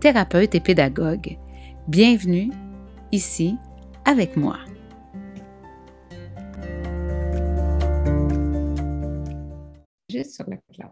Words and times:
thérapeute 0.00 0.54
et 0.54 0.60
pédagogue. 0.60 1.36
Bienvenue 1.86 2.50
ici 3.12 3.56
avec 4.06 4.34
moi. 4.34 4.58
Juste 10.08 10.36
sur 10.36 10.48
la 10.48 10.56
cloud. 10.56 10.90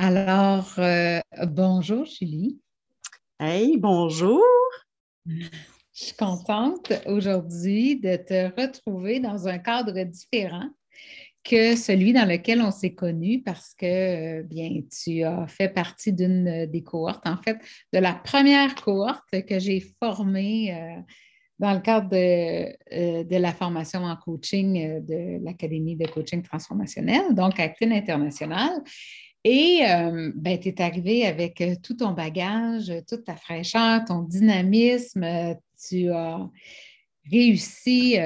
Alors, 0.00 0.74
euh, 0.78 1.20
bonjour 1.46 2.04
Julie. 2.06 2.60
Hey, 3.38 3.76
bonjour. 3.78 4.42
Je 5.26 5.46
suis 5.92 6.16
contente 6.16 6.92
aujourd'hui 7.06 8.00
de 8.00 8.16
te 8.16 8.60
retrouver 8.60 9.20
dans 9.20 9.46
un 9.46 9.58
cadre 9.58 10.02
différent 10.02 10.68
que 11.44 11.76
celui 11.76 12.12
dans 12.12 12.28
lequel 12.28 12.60
on 12.62 12.70
s'est 12.70 12.94
connu 12.94 13.42
parce 13.42 13.74
que, 13.74 13.86
euh, 14.40 14.42
bien, 14.42 14.80
tu 14.90 15.22
as 15.22 15.46
fait 15.48 15.68
partie 15.68 16.12
d'une 16.12 16.46
euh, 16.46 16.66
des 16.66 16.82
cohortes, 16.82 17.26
en 17.26 17.36
fait, 17.36 17.58
de 17.92 17.98
la 17.98 18.14
première 18.14 18.74
cohorte 18.74 19.42
que 19.48 19.58
j'ai 19.58 19.80
formée 20.00 20.72
euh, 20.74 21.00
dans 21.58 21.74
le 21.74 21.80
cadre 21.80 22.08
de, 22.08 23.36
la 23.36 23.52
formation 23.52 24.04
en 24.04 24.16
coaching 24.16 25.04
de 25.04 25.44
l'Académie 25.44 25.96
de 25.96 26.06
coaching 26.06 26.42
transformationnel, 26.42 27.34
donc 27.34 27.60
Actine 27.60 27.92
International. 27.92 28.70
Et 29.44 29.80
ben, 30.34 30.58
tu 30.58 30.68
es 30.68 30.82
arrivé 30.82 31.24
avec 31.24 31.62
tout 31.82 31.94
ton 31.94 32.12
bagage, 32.12 32.92
toute 33.08 33.24
ta 33.24 33.36
fraîcheur, 33.36 34.04
ton 34.04 34.22
dynamisme. 34.22 35.24
Tu 35.88 36.10
as 36.10 36.48
réussi 37.30 38.16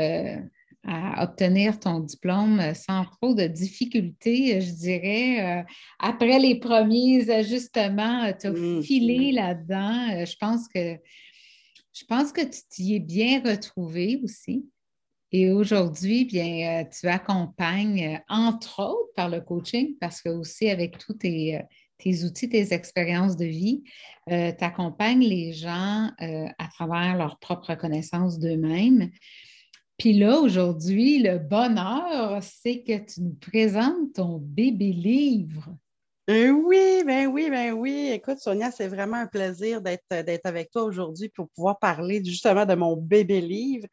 à 0.87 1.25
obtenir 1.25 1.81
ton 1.81 2.01
diplôme 2.01 2.75
sans 2.75 3.05
trop 3.05 3.35
de 3.35 3.47
difficultés, 3.47 4.61
je 4.61 4.73
dirais. 4.73 5.61
Euh, 5.61 5.63
après 5.99 6.39
les 6.39 6.59
premiers 6.61 7.29
ajustements, 7.31 8.33
tu 8.39 8.47
as 8.47 8.53
mmh, 8.53 8.83
filé 8.83 9.33
mmh. 9.33 9.35
là-dedans. 9.35 10.09
Euh, 10.15 10.25
je 10.25 10.37
pense 10.37 10.69
que 10.69 10.97
je 11.93 12.05
pense 12.05 12.31
que 12.31 12.43
tu 12.43 12.61
t'y 12.69 12.95
es 12.97 13.01
bien 13.01 13.43
retrouvé 13.43 14.21
aussi. 14.23 14.69
Et 15.33 15.51
aujourd'hui, 15.51 16.25
bien, 16.25 16.83
euh, 16.83 16.85
tu 16.89 17.09
accompagnes, 17.09 18.21
entre 18.29 18.81
autres 18.81 19.13
par 19.17 19.29
le 19.29 19.41
coaching, 19.41 19.97
parce 20.01 20.23
que 20.23 20.29
aussi 20.29 20.69
avec 20.69 20.99
tous 20.99 21.15
tes, 21.15 21.61
tes 21.99 22.25
outils, 22.25 22.49
tes 22.49 22.73
expériences 22.73 23.37
de 23.37 23.47
vie, 23.47 23.83
tu 24.29 24.35
accompagnes 24.35 25.25
les 25.25 25.53
gens 25.53 26.11
à 26.19 26.69
travers 26.69 27.17
leur 27.17 27.39
propre 27.39 27.75
connaissance 27.75 28.39
d'eux-mêmes. 28.39 29.11
Puis 29.99 30.13
là, 30.13 30.39
aujourd'hui, 30.39 31.23
le 31.23 31.39
bonheur, 31.39 32.43
c'est 32.43 32.83
que 32.83 32.99
tu 32.99 33.23
nous 33.23 33.35
présentes 33.35 34.15
ton 34.15 34.39
bébé 34.39 34.93
livre. 34.93 35.75
Euh, 36.29 36.51
oui, 36.51 37.05
ben 37.07 37.29
oui, 37.29 37.49
ben 37.51 37.73
oui. 37.73 38.11
Écoute, 38.13 38.39
Sonia, 38.39 38.73
c'est 38.73 38.89
vraiment 38.89 39.17
un 39.17 39.27
plaisir 39.27 39.81
d'être, 39.81 40.03
avec 40.45 40.71
toi 40.71 40.83
aujourd'hui 40.83 41.29
pour 41.29 41.49
pouvoir 41.51 41.79
parler 41.79 42.23
justement 42.25 42.67
de 42.67 42.75
mon 42.75 42.97
bébé 42.97 43.41
livre. 43.41 43.87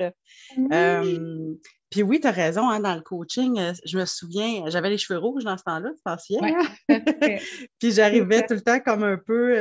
Euh, 0.71 1.53
puis 1.91 2.01
oui, 2.01 2.19
tu 2.19 2.27
as 2.27 2.31
raison, 2.31 2.67
hein, 2.69 2.79
dans 2.79 2.95
le 2.95 3.01
coaching, 3.01 3.59
euh, 3.59 3.73
je 3.85 3.99
me 3.99 4.05
souviens, 4.05 4.67
j'avais 4.67 4.89
les 4.89 4.97
cheveux 4.97 5.19
rouges 5.19 5.43
dans 5.43 5.57
ce 5.57 5.63
temps-là, 5.63 5.91
tu 5.95 6.01
t'en 6.03 6.17
souviens? 6.17 6.59
puis 7.79 7.91
j'arrivais 7.91 8.41
tout 8.47 8.55
le 8.55 8.61
temps 8.61 8.79
comme 8.79 9.03
un 9.03 9.17
peu, 9.17 9.55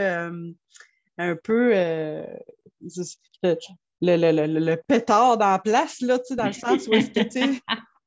un 1.18 1.36
peu, 1.36 1.74
le, 4.02 4.16
le, 4.16 4.46
le, 4.46 4.76
pétard 4.76 5.38
dans 5.38 5.50
la 5.50 5.58
place, 5.58 6.00
là, 6.00 6.18
dans 6.36 6.46
le 6.46 6.52
sens 6.52 6.88
où 6.88 6.92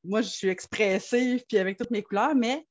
moi, 0.03 0.21
je 0.21 0.29
suis 0.29 0.49
expressive 0.49 1.43
puis 1.47 1.57
avec 1.57 1.77
toutes 1.77 1.91
mes 1.91 2.03
couleurs, 2.03 2.35
mais 2.35 2.65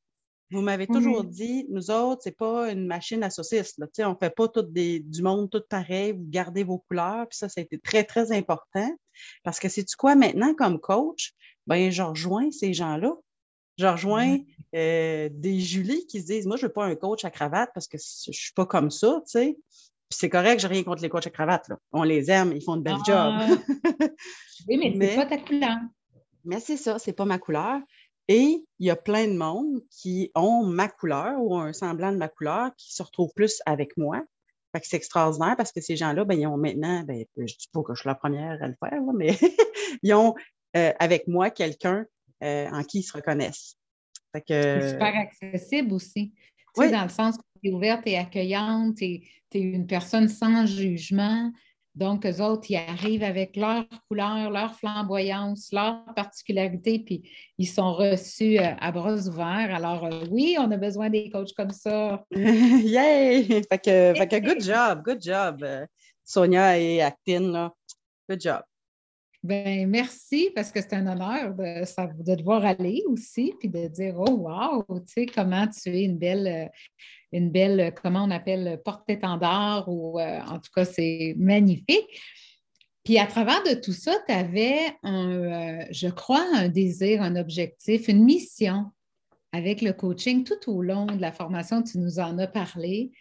vous 0.51 0.61
m'avez 0.61 0.87
toujours 0.87 1.25
dit, 1.25 1.67
nous 1.71 1.91
autres, 1.91 2.21
c'est 2.23 2.37
pas 2.37 2.71
une 2.71 2.87
machine 2.87 3.23
à 3.25 3.31
saucisses. 3.31 3.77
Là, 3.79 3.87
on 4.07 4.11
ne 4.11 4.15
fait 4.15 4.35
pas 4.35 4.47
tout 4.47 4.63
des, 4.63 5.01
du 5.01 5.23
monde 5.23 5.51
tout 5.51 5.63
pareil, 5.69 6.13
vous 6.13 6.27
gardez 6.29 6.63
vos 6.63 6.79
couleurs. 6.79 7.27
Puis 7.29 7.39
ça, 7.39 7.49
ça 7.49 7.61
a 7.61 7.65
été 7.65 7.79
très, 7.79 8.05
très 8.05 8.31
important. 8.31 8.89
Parce 9.43 9.59
que 9.59 9.69
c'est 9.69 9.85
tu 9.85 9.97
quoi 9.97 10.15
maintenant 10.15 10.55
comme 10.55 10.79
coach? 10.79 11.33
Ben, 11.67 11.91
je 11.91 12.03
rejoins 12.03 12.51
ces 12.53 12.73
gens-là. 12.73 13.15
Je 13.79 13.87
rejoins 13.87 14.39
euh, 14.77 15.29
des 15.33 15.59
Julie 15.59 16.07
qui 16.07 16.21
se 16.21 16.27
disent 16.27 16.47
Moi, 16.47 16.57
je 16.57 16.63
ne 16.63 16.69
veux 16.69 16.73
pas 16.73 16.85
un 16.85 16.95
coach 16.95 17.25
à 17.25 17.31
cravate 17.31 17.71
parce 17.75 17.89
que 17.89 17.99
je 17.99 18.31
ne 18.31 18.33
suis 18.33 18.53
pas 18.53 18.67
comme 18.67 18.91
ça, 18.91 19.23
tu 19.29 19.57
sais 20.11 20.19
c'est 20.21 20.31
correct, 20.31 20.61
j'ai 20.61 20.69
rien 20.69 20.83
contre 20.83 21.03
les 21.03 21.09
coachs 21.09 21.27
à 21.27 21.31
cravate. 21.31 21.71
On 21.93 22.03
les 22.03 22.31
aime, 22.31 22.53
ils 22.53 22.63
font 22.63 22.77
de 22.77 22.83
belles 22.83 22.97
ah. 23.09 23.47
jobs. 23.49 23.59
oui, 24.69 24.77
mais, 24.79 24.93
mais 24.97 25.11
c'est 25.11 25.17
pas 25.17 25.27
ta 25.27 25.39
couleur. 25.39 25.77
Mais 26.45 26.61
c'est 26.61 26.77
ça, 26.77 26.99
c'est 26.99 27.13
pas 27.13 27.25
ma 27.25 27.39
couleur. 27.39 27.81
Et 28.29 28.65
il 28.79 28.87
y 28.87 28.91
a 28.91 28.97
plein 28.97 29.27
de 29.27 29.37
monde 29.37 29.83
qui 29.91 30.31
ont 30.35 30.65
ma 30.65 30.89
couleur 30.89 31.41
ou 31.41 31.57
un 31.57 31.73
semblant 31.73 32.13
de 32.13 32.17
ma 32.17 32.29
couleur 32.29 32.71
qui 32.77 32.95
se 32.95 33.03
retrouvent 33.03 33.33
plus 33.35 33.61
avec 33.67 33.97
moi. 33.97 34.23
Fait 34.73 34.81
que 34.81 34.87
c'est 34.87 34.97
extraordinaire 34.97 35.57
parce 35.57 35.73
que 35.73 35.81
ces 35.81 35.97
gens-là, 35.97 36.25
ben, 36.25 36.39
ils 36.39 36.47
ont 36.47 36.57
maintenant, 36.57 37.03
ben, 37.03 37.25
je 37.37 37.43
ne 37.43 37.47
dis 37.47 37.69
pas 37.73 37.83
que 37.83 37.95
je 37.95 38.01
suis 38.01 38.09
la 38.09 38.15
première 38.15 38.63
à 38.63 38.67
le 38.67 38.75
faire, 38.83 39.03
mais 39.15 39.37
ils 40.03 40.15
ont 40.15 40.35
euh, 40.77 40.93
avec 40.99 41.29
moi 41.29 41.51
quelqu'un 41.51 42.07
euh, 42.43 42.69
en 42.71 42.83
qui 42.83 43.01
ils 43.01 43.03
se 43.03 43.13
reconnaissent. 43.13 43.77
C'est 44.49 44.91
super 44.91 45.15
accessible 45.17 45.93
aussi. 45.93 46.33
Oui. 46.77 46.91
dans 46.91 47.05
le 47.05 47.09
sens 47.09 47.37
que 47.37 47.43
tu 47.65 47.71
es 47.71 47.73
ouverte 47.73 48.03
et 48.07 48.19
accueillante, 48.19 48.97
tu 48.97 49.05
es, 49.05 49.59
une 49.59 49.87
personne 49.87 50.29
sans 50.29 50.67
jugement. 50.67 51.51
Donc, 51.95 52.27
eux 52.27 52.43
autres, 52.43 52.69
ils 52.71 52.77
arrivent 52.77 53.23
avec 53.23 53.55
leur 53.55 53.85
couleur, 54.09 54.51
leur 54.51 54.75
flamboyance, 54.75 55.69
leur 55.73 56.05
particularité, 56.17 56.99
puis 56.99 57.23
ils 57.57 57.69
sont 57.69 57.93
reçus 57.93 58.59
euh, 58.59 58.75
à 58.81 58.91
bras 58.91 59.29
ouverts. 59.29 59.73
Alors, 59.73 60.05
euh, 60.05 60.25
oui, 60.29 60.57
on 60.59 60.69
a 60.73 60.77
besoin 60.77 61.09
des 61.09 61.31
coachs 61.31 61.53
comme 61.57 61.71
ça. 61.71 62.25
Yay! 62.35 63.45
Fait 63.45 63.79
que, 63.79 64.13
fait 64.17 64.29
que 64.29 64.41
good 64.41 64.61
job, 64.61 65.03
good 65.05 65.23
job, 65.23 65.63
euh, 65.63 65.87
Sonia 66.25 66.77
et 66.77 67.01
Actine. 67.01 67.71
Good 68.29 68.41
job. 68.41 68.63
Ben, 69.45 69.89
merci 69.89 70.51
parce 70.55 70.73
que 70.73 70.81
c'est 70.81 70.95
un 70.95 71.07
honneur 71.07 71.55
de, 71.55 72.25
de 72.25 72.35
te 72.35 72.43
voir 72.43 72.65
aller 72.65 73.05
aussi, 73.07 73.53
puis 73.61 73.69
de 73.69 73.87
dire 73.89 74.15
Oh 74.19 74.31
wow, 74.31 74.83
tu 75.01 75.13
sais, 75.13 75.27
comment 75.27 75.69
tu 75.69 75.91
es 75.91 76.05
une 76.05 76.17
belle, 76.17 76.71
une 77.35 77.51
belle, 77.51 77.93
comment 78.01 78.25
on 78.25 78.31
appelle, 78.31 78.81
porte-étendard, 78.85 79.89
ou 79.89 80.19
euh, 80.19 80.41
en 80.43 80.59
tout 80.59 80.71
cas, 80.75 80.85
c'est 80.85 81.35
magnifique. 81.37 82.07
Puis 83.05 83.19
à 83.19 83.27
travers 83.27 83.63
de 83.65 83.75
tout 83.75 83.93
ça, 83.93 84.15
tu 84.27 84.33
avais, 84.33 84.79
un, 85.03 85.31
euh, 85.31 85.85
je 85.91 86.09
crois, 86.09 86.47
un 86.55 86.69
désir, 86.69 87.23
un 87.23 87.37
objectif, 87.37 88.09
une 88.09 88.25
mission 88.25 88.87
avec 89.53 89.83
le 89.83 89.93
coaching 89.93 90.45
tout 90.45 90.71
au 90.73 90.83
long 90.83 91.07
de 91.07 91.21
la 91.21 91.31
formation, 91.31 91.83
tu 91.83 91.99
nous 91.99 92.19
en 92.19 92.39
as 92.39 92.47
parlé. 92.47 93.13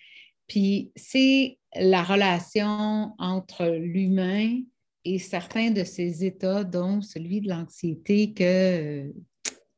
Puis 0.47 0.91
c'est 0.95 1.57
la 1.75 2.03
relation 2.03 3.13
entre 3.17 3.65
l'humain 3.65 4.61
et 5.05 5.19
certains 5.19 5.71
de 5.71 5.83
ces 5.83 6.23
états, 6.23 6.63
dont 6.63 7.01
celui 7.01 7.41
de 7.41 7.49
l'anxiété 7.49 8.33
que 8.33 8.43
euh, 8.43 9.11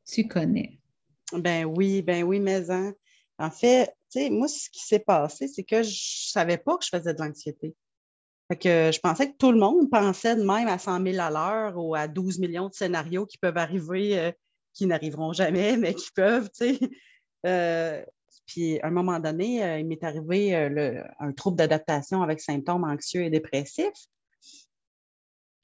tu 0.08 0.28
connais. 0.28 0.78
Ben 1.32 1.64
oui, 1.64 2.02
ben 2.02 2.22
oui, 2.22 2.38
mais 2.38 2.70
hein. 2.70 2.94
en 3.38 3.50
fait, 3.50 3.92
moi, 4.30 4.48
ce 4.48 4.70
qui 4.70 4.84
s'est 4.84 5.00
passé, 5.00 5.48
c'est 5.48 5.64
que 5.64 5.82
je 5.82 5.90
ne 5.90 6.30
savais 6.30 6.58
pas 6.58 6.76
que 6.76 6.84
je 6.84 6.96
faisais 6.96 7.14
de 7.14 7.20
l'anxiété. 7.20 7.74
Fait 8.48 8.56
que 8.56 8.90
je 8.92 9.00
pensais 9.00 9.30
que 9.30 9.36
tout 9.36 9.50
le 9.50 9.58
monde 9.58 9.90
pensait 9.90 10.36
de 10.36 10.42
même 10.42 10.68
à 10.68 10.78
100 10.78 11.02
000 11.02 11.18
à 11.20 11.30
l'heure 11.30 11.76
ou 11.76 11.94
à 11.94 12.06
12 12.06 12.38
millions 12.38 12.68
de 12.68 12.74
scénarios 12.74 13.26
qui 13.26 13.38
peuvent 13.38 13.56
arriver, 13.56 14.18
euh, 14.18 14.32
qui 14.72 14.86
n'arriveront 14.86 15.32
jamais, 15.32 15.76
mais 15.78 15.94
qui 15.94 16.10
peuvent, 16.14 16.48
tu 16.50 16.76
sais. 16.76 16.78
Euh, 17.46 18.04
puis, 18.46 18.78
à 18.80 18.86
un 18.86 18.90
moment 18.90 19.18
donné, 19.18 19.80
il 19.80 19.86
m'est 19.86 20.04
arrivé 20.04 20.54
un 20.54 21.32
trouble 21.32 21.56
d'adaptation 21.56 22.22
avec 22.22 22.40
symptômes 22.40 22.84
anxieux 22.84 23.22
et 23.22 23.30
dépressifs 23.30 24.06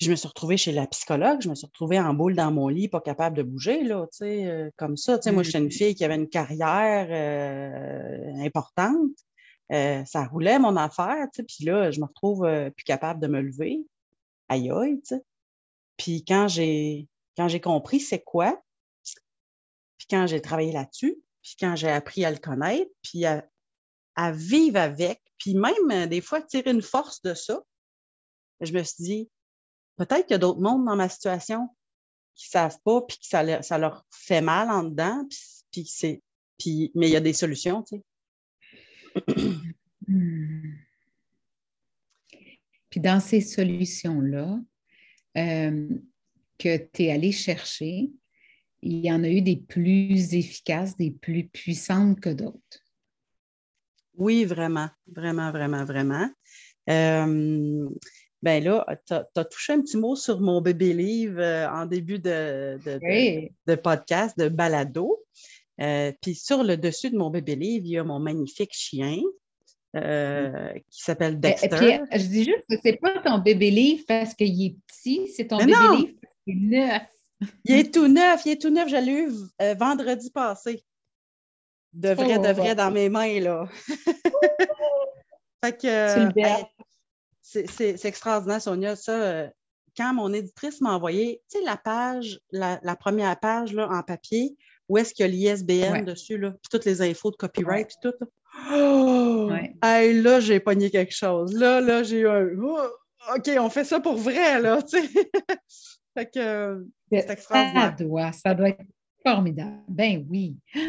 je 0.02 0.10
me 0.10 0.16
suis 0.16 0.28
retrouvée 0.28 0.56
chez 0.56 0.72
la 0.72 0.86
psychologue, 0.86 1.40
je 1.40 1.48
me 1.48 1.54
suis 1.54 1.66
retrouvée 1.66 2.00
en 2.00 2.12
boule 2.12 2.34
dans 2.34 2.50
mon 2.50 2.68
lit, 2.68 2.88
pas 2.88 3.00
capable 3.00 3.36
de 3.36 3.42
bouger, 3.42 3.84
là, 3.84 4.06
tu 4.06 4.18
sais, 4.18 4.46
euh, 4.46 4.70
comme 4.76 4.96
ça. 4.96 5.18
Tu 5.18 5.24
sais, 5.24 5.32
moi, 5.32 5.42
j'étais 5.42 5.58
une 5.58 5.70
fille 5.70 5.94
qui 5.94 6.04
avait 6.04 6.16
une 6.16 6.28
carrière 6.28 7.06
euh, 7.10 8.44
importante. 8.44 9.12
Euh, 9.70 10.04
ça 10.04 10.24
roulait 10.26 10.58
mon 10.58 10.76
affaire, 10.76 11.26
tu 11.32 11.36
sais, 11.36 11.42
puis 11.44 11.64
là, 11.64 11.90
je 11.90 12.00
me 12.00 12.06
retrouve 12.06 12.46
plus 12.76 12.84
capable 12.84 13.20
de 13.20 13.28
me 13.28 13.40
lever. 13.40 13.86
Aïe 14.48 14.70
aïe, 14.70 15.00
tu 15.00 15.16
sais. 15.16 15.22
Puis 15.96 16.24
quand 16.24 16.48
j'ai 16.48 17.08
quand 17.36 17.48
j'ai 17.48 17.60
compris 17.60 18.00
c'est 18.00 18.22
quoi, 18.22 18.60
puis 19.96 20.06
quand 20.10 20.26
j'ai 20.26 20.40
travaillé 20.40 20.72
là-dessus, 20.72 21.16
puis 21.42 21.56
quand 21.58 21.76
j'ai 21.76 21.88
appris 21.88 22.24
à 22.24 22.30
le 22.30 22.38
connaître, 22.38 22.90
puis 23.02 23.24
à, 23.24 23.46
à 24.16 24.32
vivre 24.32 24.78
avec, 24.78 25.22
puis 25.38 25.54
même 25.54 26.06
des 26.06 26.20
fois 26.20 26.42
tirer 26.42 26.70
une 26.72 26.82
force 26.82 27.22
de 27.22 27.34
ça, 27.34 27.62
je 28.60 28.72
me 28.72 28.82
suis 28.82 29.04
dit, 29.04 29.30
peut-être 29.96 30.26
qu'il 30.26 30.34
y 30.34 30.34
a 30.34 30.38
d'autres 30.38 30.60
mondes 30.60 30.84
dans 30.84 30.96
ma 30.96 31.08
situation 31.08 31.68
qui 32.34 32.48
ne 32.48 32.50
savent 32.50 32.78
pas, 32.84 33.02
puis 33.02 33.18
que 33.18 33.26
ça, 33.26 33.78
leur 33.78 34.06
fait 34.10 34.40
mal 34.40 34.70
en 34.70 34.84
dedans, 34.84 35.26
puis, 35.70 35.84
c'est, 35.86 36.22
puis, 36.58 36.90
mais 36.94 37.08
il 37.08 37.12
y 37.12 37.16
a 37.16 37.20
des 37.20 37.32
solutions, 37.32 37.82
tu 37.82 37.96
sais. 37.96 39.44
Hmm. 40.08 40.74
Puis 42.90 43.00
dans 43.00 43.20
ces 43.20 43.40
solutions-là 43.40 44.58
euh, 45.38 45.88
que 46.58 46.76
tu 46.76 47.04
es 47.04 47.12
allé 47.12 47.32
chercher, 47.32 48.10
il 48.82 48.98
y 48.98 49.12
en 49.12 49.22
a 49.22 49.28
eu 49.28 49.40
des 49.40 49.56
plus 49.56 50.34
efficaces, 50.34 50.96
des 50.96 51.12
plus 51.12 51.46
puissantes 51.46 52.20
que 52.20 52.30
d'autres. 52.30 52.84
Oui, 54.16 54.44
vraiment, 54.44 54.90
vraiment, 55.06 55.52
vraiment, 55.52 55.84
vraiment. 55.84 56.28
Euh, 56.90 57.88
ben 58.42 58.62
là, 58.62 58.84
tu 59.06 59.14
as, 59.14 59.44
touché 59.44 59.74
un 59.74 59.80
petit 59.80 59.96
mot 59.96 60.16
sur 60.16 60.40
mon 60.40 60.60
bébé 60.60 60.92
livre 60.92 61.40
euh, 61.40 61.68
en 61.68 61.86
début 61.86 62.18
de, 62.18 62.78
de, 62.84 63.74
podcast, 63.76 64.36
de 64.38 64.48
balado. 64.48 65.24
puis 65.78 66.34
sur 66.34 66.64
le 66.64 66.76
dessus 66.76 67.10
de 67.10 67.16
mon 67.16 67.30
bébé 67.30 67.54
livre, 67.54 67.86
il 67.86 67.92
y 67.92 67.98
a 67.98 68.04
mon 68.04 68.18
magnifique 68.18 68.72
chien 68.72 69.20
euh, 69.94 70.72
qui 70.90 71.02
s'appelle 71.02 71.38
Dexter. 71.38 72.00
je 72.10 72.26
dis 72.26 72.44
juste 72.44 72.64
que 72.68 72.76
c'est 72.82 72.96
pas 72.96 73.18
ton 73.18 73.38
bébé 73.38 73.70
livre 73.70 74.04
parce 74.08 74.32
qu'il 74.32 74.64
est 74.64 74.76
petit, 74.86 75.28
c'est 75.28 75.48
ton 75.48 75.58
bébé 75.58 75.72
livre 75.72 76.14
parce 76.22 76.34
qu'il 76.46 76.54
est 76.54 76.78
neuf. 76.78 77.02
il 77.66 77.78
est 77.78 77.92
tout 77.92 78.08
neuf, 78.08 78.46
il 78.46 78.52
est 78.52 78.60
tout 78.62 78.70
neuf. 78.70 78.88
Je 78.88 78.96
l'ai 78.96 79.12
eu 79.12 79.30
euh, 79.60 79.74
vendredi 79.74 80.30
passé. 80.30 80.82
De 81.92 82.08
vrai, 82.14 82.38
de 82.38 82.52
vrai, 82.52 82.74
dans 82.74 82.90
mes 82.90 83.10
mains, 83.10 83.38
là. 83.38 83.68
fait 85.62 85.78
que. 85.78 86.32
C'est 87.52 88.04
extraordinaire, 88.04 88.62
Sonia. 88.62 88.96
Ça, 88.96 89.12
euh, 89.12 89.48
quand 89.96 90.14
mon 90.14 90.32
éditrice 90.32 90.80
m'a 90.80 90.94
envoyé, 90.94 91.42
tu 91.50 91.58
sais, 91.58 91.64
la 91.64 91.76
page, 91.76 92.40
la, 92.50 92.96
première 92.96 93.38
page 93.38 93.72
là, 93.72 93.88
en 93.90 94.02
papier, 94.02 94.56
où 94.88 94.98
est-ce 94.98 95.14
qu'il 95.14 95.26
y 95.26 95.48
a 95.48 95.54
l'ISBN 95.54 96.04
dessus, 96.04 96.38
là, 96.38 96.50
puis 96.50 96.68
toutes 96.70 96.84
les 96.84 97.02
infos 97.02 97.30
de 97.30 97.36
copyright, 97.36 97.88
puis 97.88 98.10
tout. 98.10 98.16
Là. 98.20 98.26
Oh! 98.72 99.50
Hey, 99.84 100.20
là, 100.22 100.40
j'ai 100.40 100.60
pogné 100.60 100.90
quelque 100.90 101.14
chose. 101.14 101.54
Là, 101.54 101.80
là, 101.80 102.02
j'ai 102.02 102.20
eu 102.20 102.28
un. 102.28 102.48
Oh! 102.62 102.78
OK, 103.36 103.50
on 103.58 103.68
fait 103.68 103.84
ça 103.84 104.00
pour 104.00 104.16
vrai, 104.16 104.60
là, 104.60 104.82
tu 104.90 105.00
sais. 105.00 105.08
fait 106.16 106.30
que 106.32 106.86
c'est 107.10 107.30
extraordinaire. 107.30 107.94
Ça 107.96 108.04
doit, 108.04 108.32
ça 108.32 108.54
doit 108.54 108.68
être 108.70 108.84
formidable. 109.24 109.82
Ben 109.88 110.26
oui. 110.28 110.56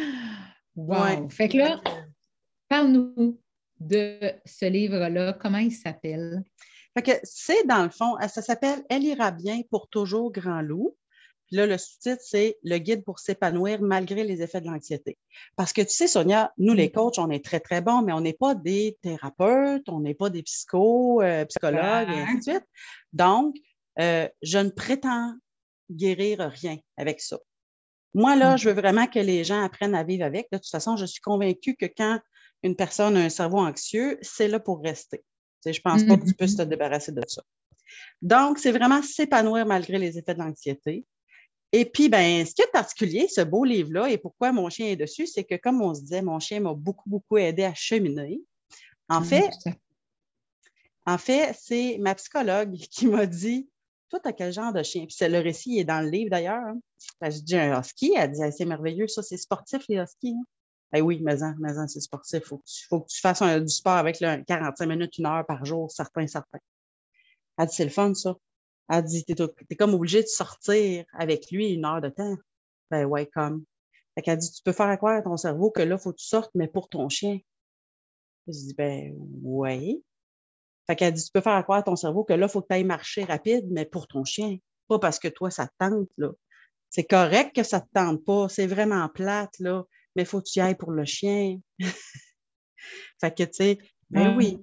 Wow. 0.76 1.28
Fait 1.30 1.48
que 1.48 1.56
là, 1.56 1.80
parle-nous 2.68 3.38
de 3.80 4.32
ce 4.44 4.66
livre-là. 4.66 5.32
Comment 5.34 5.58
il 5.58 5.72
s'appelle? 5.72 6.42
C'est 7.24 7.66
dans 7.66 7.82
le 7.82 7.90
fond, 7.90 8.16
ça 8.20 8.42
s'appelle 8.42 8.84
Elle 8.88 9.04
ira 9.04 9.30
bien 9.30 9.62
pour 9.70 9.88
toujours, 9.88 10.30
Grand 10.32 10.62
Loup. 10.62 10.96
Puis 11.46 11.56
là, 11.56 11.66
le 11.66 11.76
sous-titre, 11.76 12.22
c'est 12.22 12.56
Le 12.62 12.78
guide 12.78 13.04
pour 13.04 13.18
s'épanouir 13.18 13.82
malgré 13.82 14.24
les 14.24 14.42
effets 14.42 14.60
de 14.60 14.66
l'anxiété. 14.66 15.18
Parce 15.56 15.72
que 15.72 15.82
tu 15.82 15.90
sais, 15.90 16.06
Sonia, 16.06 16.52
nous, 16.56 16.72
les 16.72 16.88
mm. 16.88 16.92
coachs, 16.92 17.18
on 17.18 17.30
est 17.30 17.44
très, 17.44 17.60
très 17.60 17.80
bons, 17.80 18.02
mais 18.02 18.12
on 18.12 18.20
n'est 18.20 18.32
pas 18.32 18.54
des 18.54 18.96
thérapeutes, 19.02 19.88
on 19.88 20.00
n'est 20.00 20.14
pas 20.14 20.30
des 20.30 20.42
psychos, 20.42 21.20
euh, 21.22 21.44
psychologues, 21.44 22.08
et 22.10 22.20
ainsi 22.20 22.36
de 22.38 22.42
suite. 22.42 22.68
Donc, 23.12 23.56
euh, 23.98 24.28
je 24.42 24.58
ne 24.58 24.70
prétends 24.70 25.34
guérir 25.90 26.38
rien 26.40 26.78
avec 26.96 27.20
ça. 27.20 27.38
Moi, 28.14 28.36
là, 28.36 28.54
mm. 28.54 28.58
je 28.58 28.68
veux 28.70 28.74
vraiment 28.74 29.06
que 29.06 29.18
les 29.18 29.44
gens 29.44 29.62
apprennent 29.62 29.94
à 29.94 30.04
vivre 30.04 30.24
avec. 30.24 30.46
De 30.50 30.58
toute 30.58 30.70
façon, 30.70 30.96
je 30.96 31.04
suis 31.04 31.20
convaincue 31.20 31.76
que 31.76 31.86
quand 31.86 32.20
une 32.64 32.74
personne 32.74 33.16
a 33.16 33.20
un 33.20 33.28
cerveau 33.28 33.58
anxieux, 33.58 34.18
c'est 34.22 34.48
là 34.48 34.58
pour 34.58 34.82
rester. 34.82 35.22
je 35.64 35.70
ne 35.70 35.80
pense 35.82 36.02
pas 36.04 36.16
que 36.16 36.24
tu 36.24 36.34
puisses 36.34 36.56
te 36.56 36.62
débarrasser 36.62 37.12
de 37.12 37.22
ça. 37.28 37.42
Donc, 38.22 38.58
c'est 38.58 38.72
vraiment 38.72 39.02
s'épanouir 39.02 39.66
malgré 39.66 39.98
les 39.98 40.18
effets 40.18 40.34
de 40.34 40.38
l'anxiété. 40.38 41.04
Et 41.72 41.84
puis, 41.84 42.08
ben, 42.08 42.46
ce 42.46 42.54
qui 42.54 42.62
est 42.62 42.72
particulier, 42.72 43.28
ce 43.28 43.42
beau 43.42 43.64
livre-là, 43.64 44.08
et 44.08 44.16
pourquoi 44.16 44.50
mon 44.50 44.70
chien 44.70 44.86
est 44.86 44.96
dessus, 44.96 45.26
c'est 45.26 45.44
que, 45.44 45.56
comme 45.56 45.82
on 45.82 45.94
se 45.94 46.00
disait, 46.00 46.22
mon 46.22 46.40
chien 46.40 46.60
m'a 46.60 46.72
beaucoup, 46.72 47.08
beaucoup 47.08 47.36
aidé 47.36 47.64
à 47.64 47.74
cheminer. 47.74 48.40
En 49.10 49.20
ah, 49.20 49.24
fait, 49.24 49.50
en 51.04 51.18
fait, 51.18 51.54
c'est 51.60 51.98
ma 51.98 52.14
psychologue 52.14 52.76
qui 52.90 53.06
m'a 53.06 53.26
dit 53.26 53.68
Toi, 54.08 54.20
tu 54.20 54.28
as 54.28 54.32
quel 54.32 54.52
genre 54.54 54.72
de 54.72 54.82
chien? 54.82 55.04
Puis 55.04 55.16
c'est 55.18 55.28
le 55.28 55.40
récit 55.40 55.78
est 55.78 55.84
dans 55.84 56.00
le 56.00 56.08
livre 56.08 56.30
d'ailleurs. 56.30 56.64
Hein. 56.64 56.78
Ben, 57.20 57.30
je 57.30 57.40
dis 57.40 57.56
un 57.56 57.78
husky. 57.78 58.14
Elle 58.16 58.30
dit 58.30 58.40
C'est 58.56 58.64
merveilleux, 58.64 59.08
ça, 59.08 59.22
c'est 59.22 59.36
sportif, 59.36 59.82
les 59.88 59.96
huskies. 59.96 60.34
Hein. 60.38 60.44
Ben 60.94 61.02
oui, 61.02 61.20
mais, 61.24 61.38
mais 61.58 61.72
c'est 61.88 62.00
sportif. 62.00 62.40
Il 62.44 62.46
faut, 62.88 63.00
que 63.00 63.08
tu 63.08 63.20
fasses 63.20 63.42
du 63.42 63.68
sport 63.68 63.96
avec 63.96 64.20
le 64.20 64.44
45 64.44 64.86
minutes, 64.86 65.18
une 65.18 65.26
heure 65.26 65.44
par 65.44 65.64
jour, 65.64 65.90
certains, 65.90 66.28
certains. 66.28 66.60
Elle 67.58 67.66
dit 67.66 67.74
C'est 67.74 67.84
le 67.84 67.90
fun, 67.90 68.14
ça. 68.14 68.36
Elle 68.88 69.02
dit, 69.02 69.24
t'es, 69.24 69.34
es 69.70 69.76
comme 69.76 69.94
obligé 69.94 70.22
de 70.22 70.28
sortir 70.28 71.04
avec 71.12 71.50
lui 71.50 71.72
une 71.72 71.84
heure 71.84 72.00
de 72.00 72.10
temps. 72.10 72.36
Ben 72.92 73.06
ouais, 73.06 73.26
comme. 73.26 73.64
Fait 74.14 74.22
qu'elle 74.22 74.38
dit, 74.38 74.52
tu 74.52 74.62
peux 74.62 74.70
faire 74.70 74.86
à 74.86 74.96
quoi 74.96 75.14
à 75.14 75.22
ton 75.22 75.36
cerveau 75.36 75.72
que 75.72 75.82
là, 75.82 75.96
il 75.96 76.00
faut 76.00 76.12
que 76.12 76.18
tu 76.18 76.26
sortes, 76.26 76.52
mais 76.54 76.68
pour 76.68 76.88
ton 76.88 77.08
chien. 77.08 77.40
Je 78.46 78.52
dis, 78.52 78.74
ben 78.74 79.16
ouais. 79.42 80.00
Fait 80.86 80.94
qu'elle 80.94 81.14
dit, 81.14 81.24
tu 81.24 81.32
peux 81.32 81.40
faire 81.40 81.54
à 81.54 81.64
quoi 81.64 81.78
à 81.78 81.82
ton 81.82 81.96
cerveau 81.96 82.22
que 82.22 82.34
là, 82.34 82.46
il 82.46 82.52
faut 82.52 82.62
que 82.62 82.68
tu 82.68 82.74
ailles 82.74 82.84
marcher 82.84 83.24
rapide, 83.24 83.66
mais 83.68 83.84
pour 83.84 84.06
ton 84.06 84.22
chien. 84.24 84.58
Pas 84.86 85.00
parce 85.00 85.18
que 85.18 85.26
toi, 85.26 85.50
ça 85.50 85.66
te 85.66 85.72
tente, 85.76 86.10
là. 86.18 86.30
C'est 86.90 87.04
correct 87.04 87.56
que 87.56 87.64
ça 87.64 87.80
te 87.80 87.88
tente 87.92 88.24
pas. 88.24 88.48
C'est 88.48 88.68
vraiment 88.68 89.08
plate, 89.08 89.58
là. 89.58 89.84
Mais 90.16 90.22
il 90.22 90.26
faut 90.26 90.40
que 90.40 90.48
tu 90.48 90.58
y 90.58 90.62
ailles 90.62 90.76
pour 90.76 90.92
le 90.92 91.04
chien. 91.04 91.58
fait 93.20 93.34
que, 93.36 93.44
tu 93.44 93.52
sais, 93.52 93.78
ben 94.10 94.36
oui 94.36 94.58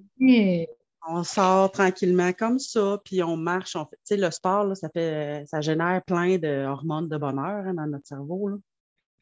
on 1.07 1.23
sort 1.23 1.71
tranquillement 1.71 2.31
comme 2.33 2.59
ça, 2.59 3.01
puis 3.03 3.23
on 3.23 3.37
marche. 3.37 3.75
On 3.75 3.85
fait, 3.85 3.97
tu 3.97 4.15
sais, 4.15 4.17
le 4.17 4.29
sport, 4.31 4.75
ça, 4.77 4.89
fait, 4.89 5.43
ça 5.47 5.61
génère 5.61 6.01
plein 6.05 6.37
de 6.37 6.65
hormones 6.65 7.09
de 7.09 7.17
bonheur 7.17 7.65
hein, 7.65 7.73
dans 7.73 7.87
notre 7.87 8.07
cerveau. 8.07 8.49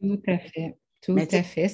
Tout 0.02 0.22
à 0.28 0.38
fait. 0.40 0.78
Tout 1.02 1.18
à 1.18 1.44
fait. 1.44 1.68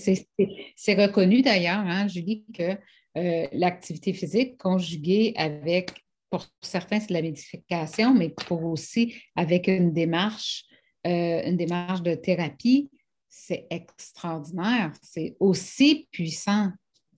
C'est 0.75 0.93
reconnu 0.93 1.41
d'ailleurs, 1.41 1.79
hein, 1.79 2.07
Julie, 2.07 2.45
que 2.53 2.77
euh, 3.17 3.47
l'activité 3.51 4.13
physique 4.13 4.57
conjuguée 4.57 5.33
avec, 5.35 5.93
pour 6.29 6.45
certains, 6.61 6.99
c'est 6.99 7.09
de 7.09 7.13
la 7.13 7.23
médication, 7.23 8.13
mais 8.13 8.29
pour 8.29 8.63
aussi 8.65 9.15
avec 9.35 9.67
une 9.67 9.93
démarche, 9.93 10.65
euh, 11.07 11.41
une 11.43 11.57
démarche 11.57 12.03
de 12.03 12.13
thérapie, 12.13 12.91
c'est 13.37 13.67
extraordinaire. 13.69 14.93
C'est 15.01 15.35
aussi 15.41 16.07
puissant 16.09 16.71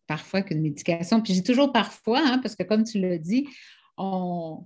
parfois 0.08 0.42
qu'une 0.42 0.62
médication. 0.62 1.21
Puis 1.21 1.36
j'ai 1.36 1.44
toujours 1.44 1.71
parfois, 1.71 2.21
hein, 2.26 2.40
parce 2.40 2.56
que 2.56 2.64
comme 2.64 2.83
tu 2.83 3.00
l'as 3.00 3.19
dit, 3.19 3.47
on 3.97 4.66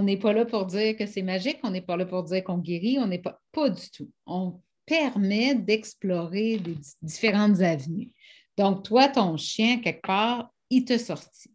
n'est 0.00 0.16
pas 0.16 0.32
là 0.32 0.44
pour 0.46 0.66
dire 0.66 0.96
que 0.96 1.06
c'est 1.06 1.22
magique, 1.22 1.58
on 1.64 1.70
n'est 1.70 1.82
pas 1.82 1.96
là 1.96 2.06
pour 2.06 2.22
dire 2.22 2.44
qu'on 2.44 2.58
guérit, 2.58 2.98
on 3.00 3.08
n'est 3.08 3.18
pas, 3.18 3.40
pas 3.50 3.68
du 3.68 3.90
tout. 3.90 4.08
On 4.26 4.60
permet 4.86 5.56
d'explorer 5.56 6.58
des 6.58 6.76
différentes 7.02 7.60
avenues. 7.60 8.12
Donc, 8.56 8.84
toi, 8.84 9.08
ton 9.08 9.36
chien, 9.36 9.80
quelque 9.80 10.06
part, 10.06 10.52
il 10.70 10.84
te 10.84 10.96
sortit. 10.98 11.52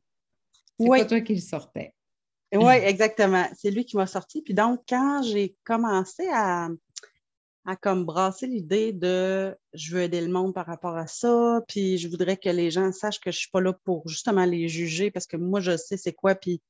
C'est 0.78 0.90
pas 0.90 1.06
toi 1.06 1.22
qui 1.22 1.36
le 1.36 1.42
sortais. 1.42 1.94
Oui, 2.54 2.74
exactement. 2.74 3.48
C'est 3.56 3.72
lui 3.72 3.86
qui 3.86 3.96
m'a 3.96 4.08
sorti. 4.08 4.42
Puis 4.42 4.54
donc, 4.54 4.82
quand 4.90 5.24
j'ai 5.24 5.56
commencé 5.64 6.28
à, 6.34 6.68
à 7.66 7.76
comme 7.76 8.06
brasser 8.06 8.48
l'idée 8.48 8.94
de 8.94 9.58
je 9.74 9.96
veux 9.96 10.04
aider 10.04 10.22
le 10.22 10.32
monde 10.32 10.54
par 10.54 10.68
rapport 10.68 10.96
à 10.96 11.08
ça, 11.08 11.62
puis 11.68 11.98
je 11.98 12.08
voudrais 12.08 12.38
que 12.38 12.50
les 12.50 12.70
gens 12.70 12.92
sachent 12.92 13.20
que 13.20 13.32
je 13.32 13.40
suis 13.40 13.50
pas 13.50 13.62
là 13.62 13.74
pour 13.84 14.08
justement 14.08 14.46
les 14.46 14.68
juger 14.68 15.10
parce 15.10 15.26
que 15.26 15.38
moi 15.38 15.60
je 15.62 15.76
sais 15.76 15.98
c'est 15.98 16.14
quoi, 16.14 16.36
puis 16.36 16.62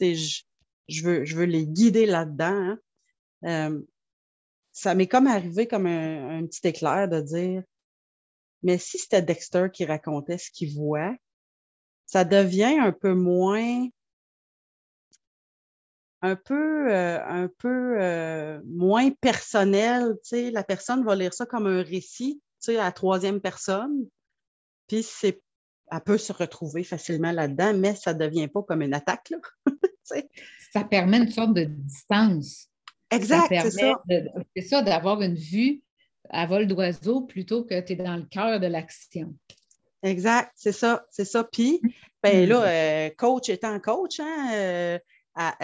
je, 0.00 0.42
je, 0.88 1.02
veux, 1.02 1.24
je 1.24 1.36
veux 1.36 1.44
les 1.44 1.66
guider 1.66 2.04
là-dedans. 2.04 2.44
Hein. 2.46 2.78
Euh, 3.44 3.82
ça 4.72 4.94
m'est 4.94 5.06
comme 5.06 5.26
arrivé 5.26 5.66
comme 5.66 5.86
un, 5.86 6.44
petit 6.46 6.66
éclair 6.68 7.08
de 7.08 7.20
dire 7.20 7.62
mais 8.62 8.78
si 8.78 8.98
c'était 8.98 9.22
Dexter 9.22 9.68
qui 9.72 9.84
racontait 9.84 10.38
ce 10.38 10.50
qu'il 10.50 10.74
voit, 10.74 11.14
ça 12.06 12.24
devient 12.24 12.78
un 12.80 12.92
peu 12.92 13.14
moins 13.14 13.86
un 16.24 16.36
peu, 16.36 16.90
euh, 16.90 17.22
un 17.22 17.50
peu 17.58 18.00
euh, 18.00 18.58
moins 18.64 19.10
personnel. 19.10 20.14
La 20.32 20.64
personne 20.64 21.04
va 21.04 21.14
lire 21.14 21.34
ça 21.34 21.44
comme 21.44 21.66
un 21.66 21.82
récit 21.82 22.40
à 22.78 22.92
troisième 22.92 23.42
personne. 23.42 24.06
Puis 24.88 25.02
c'est, 25.02 25.42
elle 25.92 26.00
peut 26.00 26.16
se 26.16 26.32
retrouver 26.32 26.82
facilement 26.82 27.30
là-dedans, 27.30 27.74
mais 27.74 27.94
ça 27.94 28.14
ne 28.14 28.18
devient 28.18 28.48
pas 28.48 28.62
comme 28.62 28.80
une 28.80 28.94
attaque. 28.94 29.30
Là. 29.30 29.38
ça 30.72 30.84
permet 30.84 31.18
une 31.18 31.28
sorte 31.28 31.52
de 31.52 31.64
distance. 31.64 32.70
Exact, 33.10 33.48
c'est 33.50 33.70
ça. 33.70 34.02
c'est 34.56 34.62
ça, 34.62 34.80
d'avoir 34.80 35.20
une 35.20 35.36
vue 35.36 35.82
à 36.30 36.46
vol 36.46 36.66
d'oiseau 36.66 37.20
plutôt 37.20 37.64
que 37.64 37.78
tu 37.82 37.92
es 37.92 37.96
dans 37.96 38.16
le 38.16 38.24
cœur 38.24 38.60
de 38.60 38.66
l'action. 38.66 39.34
Exact, 40.02 40.50
c'est 40.56 40.72
ça, 40.72 41.04
c'est 41.10 41.26
ça. 41.26 41.44
Puis, 41.44 41.82
ben 42.22 42.48
là, 42.48 42.62
euh, 42.62 43.10
coach 43.18 43.50
étant 43.50 43.78
coach, 43.78 44.20
hein, 44.20 44.98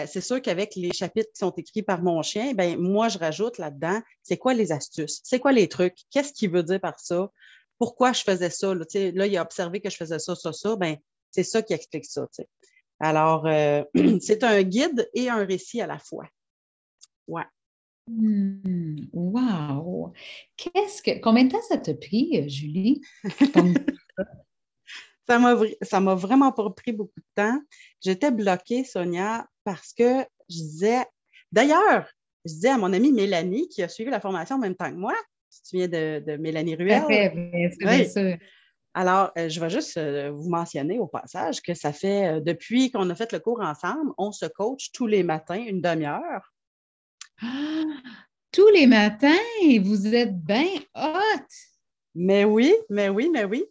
c'est 0.05 0.21
sûr 0.21 0.41
qu'avec 0.41 0.75
les 0.75 0.91
chapitres 0.91 1.29
qui 1.33 1.39
sont 1.39 1.51
écrits 1.51 1.83
par 1.83 2.01
mon 2.01 2.21
chien, 2.21 2.53
ben 2.53 2.77
moi, 2.77 3.07
je 3.09 3.17
rajoute 3.17 3.57
là-dedans, 3.57 4.01
c'est 4.21 4.37
quoi 4.37 4.53
les 4.53 4.71
astuces? 4.71 5.21
C'est 5.23 5.39
quoi 5.39 5.51
les 5.51 5.67
trucs? 5.67 5.95
Qu'est-ce 6.09 6.33
qu'il 6.33 6.51
veut 6.51 6.63
dire 6.63 6.79
par 6.79 6.99
ça? 6.99 7.29
pourquoi 7.81 8.13
je 8.13 8.21
faisais 8.21 8.51
ça. 8.51 8.75
Là, 8.75 8.85
là, 8.93 9.25
il 9.25 9.37
a 9.37 9.41
observé 9.41 9.81
que 9.81 9.89
je 9.89 9.97
faisais 9.97 10.19
ça, 10.19 10.35
ça, 10.35 10.53
ça. 10.53 10.75
Ben, 10.75 10.97
c'est 11.31 11.41
ça 11.41 11.63
qui 11.63 11.73
explique 11.73 12.05
ça. 12.05 12.27
Alors, 12.99 13.47
euh, 13.47 13.83
c'est 14.21 14.43
un 14.43 14.61
guide 14.61 15.09
et 15.15 15.29
un 15.29 15.43
récit 15.43 15.81
à 15.81 15.87
la 15.87 15.97
fois. 15.97 16.27
Ouais. 17.27 17.41
Hmm, 18.05 19.05
wow! 19.11 20.13
Qu'est-ce 20.57 21.01
que 21.01 21.19
combien 21.21 21.45
de 21.45 21.53
temps 21.53 21.61
ça 21.67 21.79
t'a 21.79 21.95
pris, 21.95 22.29
euh, 22.35 22.47
Julie? 22.47 23.01
ça 25.27 25.99
m'a 25.99 26.15
vraiment 26.15 26.51
pas 26.51 26.69
pris 26.71 26.91
beaucoup 26.91 27.19
de 27.19 27.25
temps. 27.35 27.59
J'étais 28.01 28.31
bloquée, 28.31 28.83
Sonia, 28.83 29.45
parce 29.63 29.93
que 29.93 30.21
je 30.49 30.55
disais 30.55 31.05
d'ailleurs, 31.51 32.07
je 32.45 32.53
disais 32.53 32.69
à 32.69 32.77
mon 32.77 32.91
amie 32.91 33.11
Mélanie 33.11 33.67
qui 33.69 33.83
a 33.83 33.87
suivi 33.87 34.09
la 34.09 34.19
formation 34.19 34.55
en 34.55 34.59
même 34.59 34.75
temps 34.75 34.89
que 34.89 34.95
moi, 34.95 35.15
si 35.49 35.63
tu 35.63 35.77
viens 35.77 35.87
de, 35.87 36.37
Mélanie 36.37 36.75
Ruel? 36.75 37.03
Bien 37.07 37.29
Alors, 38.93 39.31
euh, 39.37 39.47
je 39.47 39.59
vais 39.61 39.69
juste 39.69 39.95
euh, 39.97 40.31
vous 40.31 40.49
mentionner 40.49 40.99
au 40.99 41.07
passage 41.07 41.61
que 41.61 41.73
ça 41.73 41.93
fait, 41.93 42.41
depuis 42.41 42.91
qu'on 42.91 43.09
a 43.09 43.15
fait 43.15 43.31
le 43.31 43.39
cours 43.39 43.61
ensemble, 43.61 44.11
on 44.17 44.33
se 44.33 44.45
coach 44.45 44.91
tous 44.91 45.07
les 45.07 45.23
matins 45.23 45.63
une 45.63 45.81
demi-heure 45.81 46.51
tous 48.51 48.67
les 48.69 48.85
matins, 48.85 49.31
vous 49.81 50.13
êtes 50.13 50.37
bien 50.37 50.67
hot! 50.95 51.45
Mais 52.13 52.43
oui, 52.43 52.73
mais 52.89 53.09
oui, 53.09 53.29
mais 53.31 53.45
oui. 53.45 53.63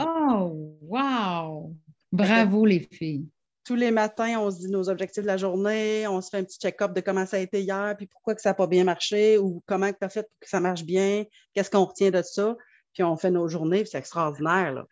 Oh, 0.00 0.76
wow! 0.82 1.74
Bravo, 2.12 2.64
les 2.66 2.80
filles. 2.80 3.26
Tous 3.64 3.74
les 3.74 3.90
matins, 3.90 4.38
on 4.38 4.50
se 4.50 4.60
dit 4.60 4.70
nos 4.70 4.88
objectifs 4.88 5.22
de 5.22 5.26
la 5.26 5.36
journée, 5.36 6.06
on 6.08 6.20
se 6.22 6.30
fait 6.30 6.38
un 6.38 6.44
petit 6.44 6.58
check-up 6.58 6.94
de 6.94 7.00
comment 7.00 7.26
ça 7.26 7.36
a 7.36 7.40
été 7.40 7.60
hier, 7.60 7.94
puis 7.96 8.06
pourquoi 8.06 8.34
que 8.34 8.40
ça 8.40 8.50
n'a 8.50 8.54
pas 8.54 8.66
bien 8.66 8.84
marché, 8.84 9.36
ou 9.36 9.62
comment 9.66 9.90
tu 9.92 9.98
as 10.00 10.08
fait 10.08 10.22
pour 10.22 10.40
que 10.40 10.48
ça 10.48 10.60
marche 10.60 10.84
bien, 10.84 11.24
qu'est-ce 11.52 11.70
qu'on 11.70 11.84
retient 11.84 12.10
de 12.10 12.22
ça, 12.22 12.56
puis 12.94 13.02
on 13.02 13.16
fait 13.16 13.30
nos 13.30 13.46
journées, 13.46 13.80
puis 13.80 13.90
c'est 13.90 13.98
extraordinaire. 13.98 14.72
Là. 14.72 14.86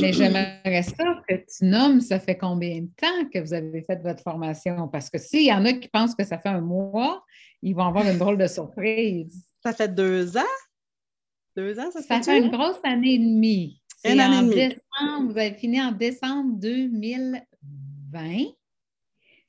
Mais 0.00 0.12
j'aimerais 0.12 0.82
ça 0.82 1.22
que 1.28 1.34
tu 1.34 1.64
nommes, 1.64 2.00
ça 2.00 2.20
fait 2.20 2.36
combien 2.36 2.82
de 2.82 2.90
temps 2.96 3.28
que 3.32 3.40
vous 3.40 3.52
avez 3.52 3.82
fait 3.82 4.00
votre 4.02 4.22
formation? 4.22 4.86
Parce 4.88 5.10
que 5.10 5.18
s'il 5.18 5.46
y 5.46 5.52
en 5.52 5.64
a 5.64 5.72
qui 5.72 5.88
pensent 5.88 6.14
que 6.14 6.24
ça 6.24 6.38
fait 6.38 6.50
un 6.50 6.60
mois, 6.60 7.24
ils 7.62 7.74
vont 7.74 7.86
avoir 7.86 8.06
une 8.06 8.18
drôle 8.18 8.38
de 8.38 8.46
surprise. 8.46 9.44
Ça 9.62 9.72
fait 9.72 9.92
deux 9.92 10.36
ans? 10.36 10.56
Deux 11.56 11.78
ans, 11.78 11.90
ça, 11.90 12.02
ça 12.02 12.22
fait 12.22 12.38
une 12.38 12.50
grosse 12.50 12.80
année 12.82 13.14
et 13.14 13.18
demie. 13.18 13.82
Une 14.04 14.20
année 14.20 14.38
et 14.38 14.42
demie. 14.42 14.54
Décembre, 14.54 15.32
vous 15.32 15.38
avez 15.38 15.54
fini 15.54 15.80
en 15.80 15.92
décembre 15.92 16.58
2020. 16.58 17.42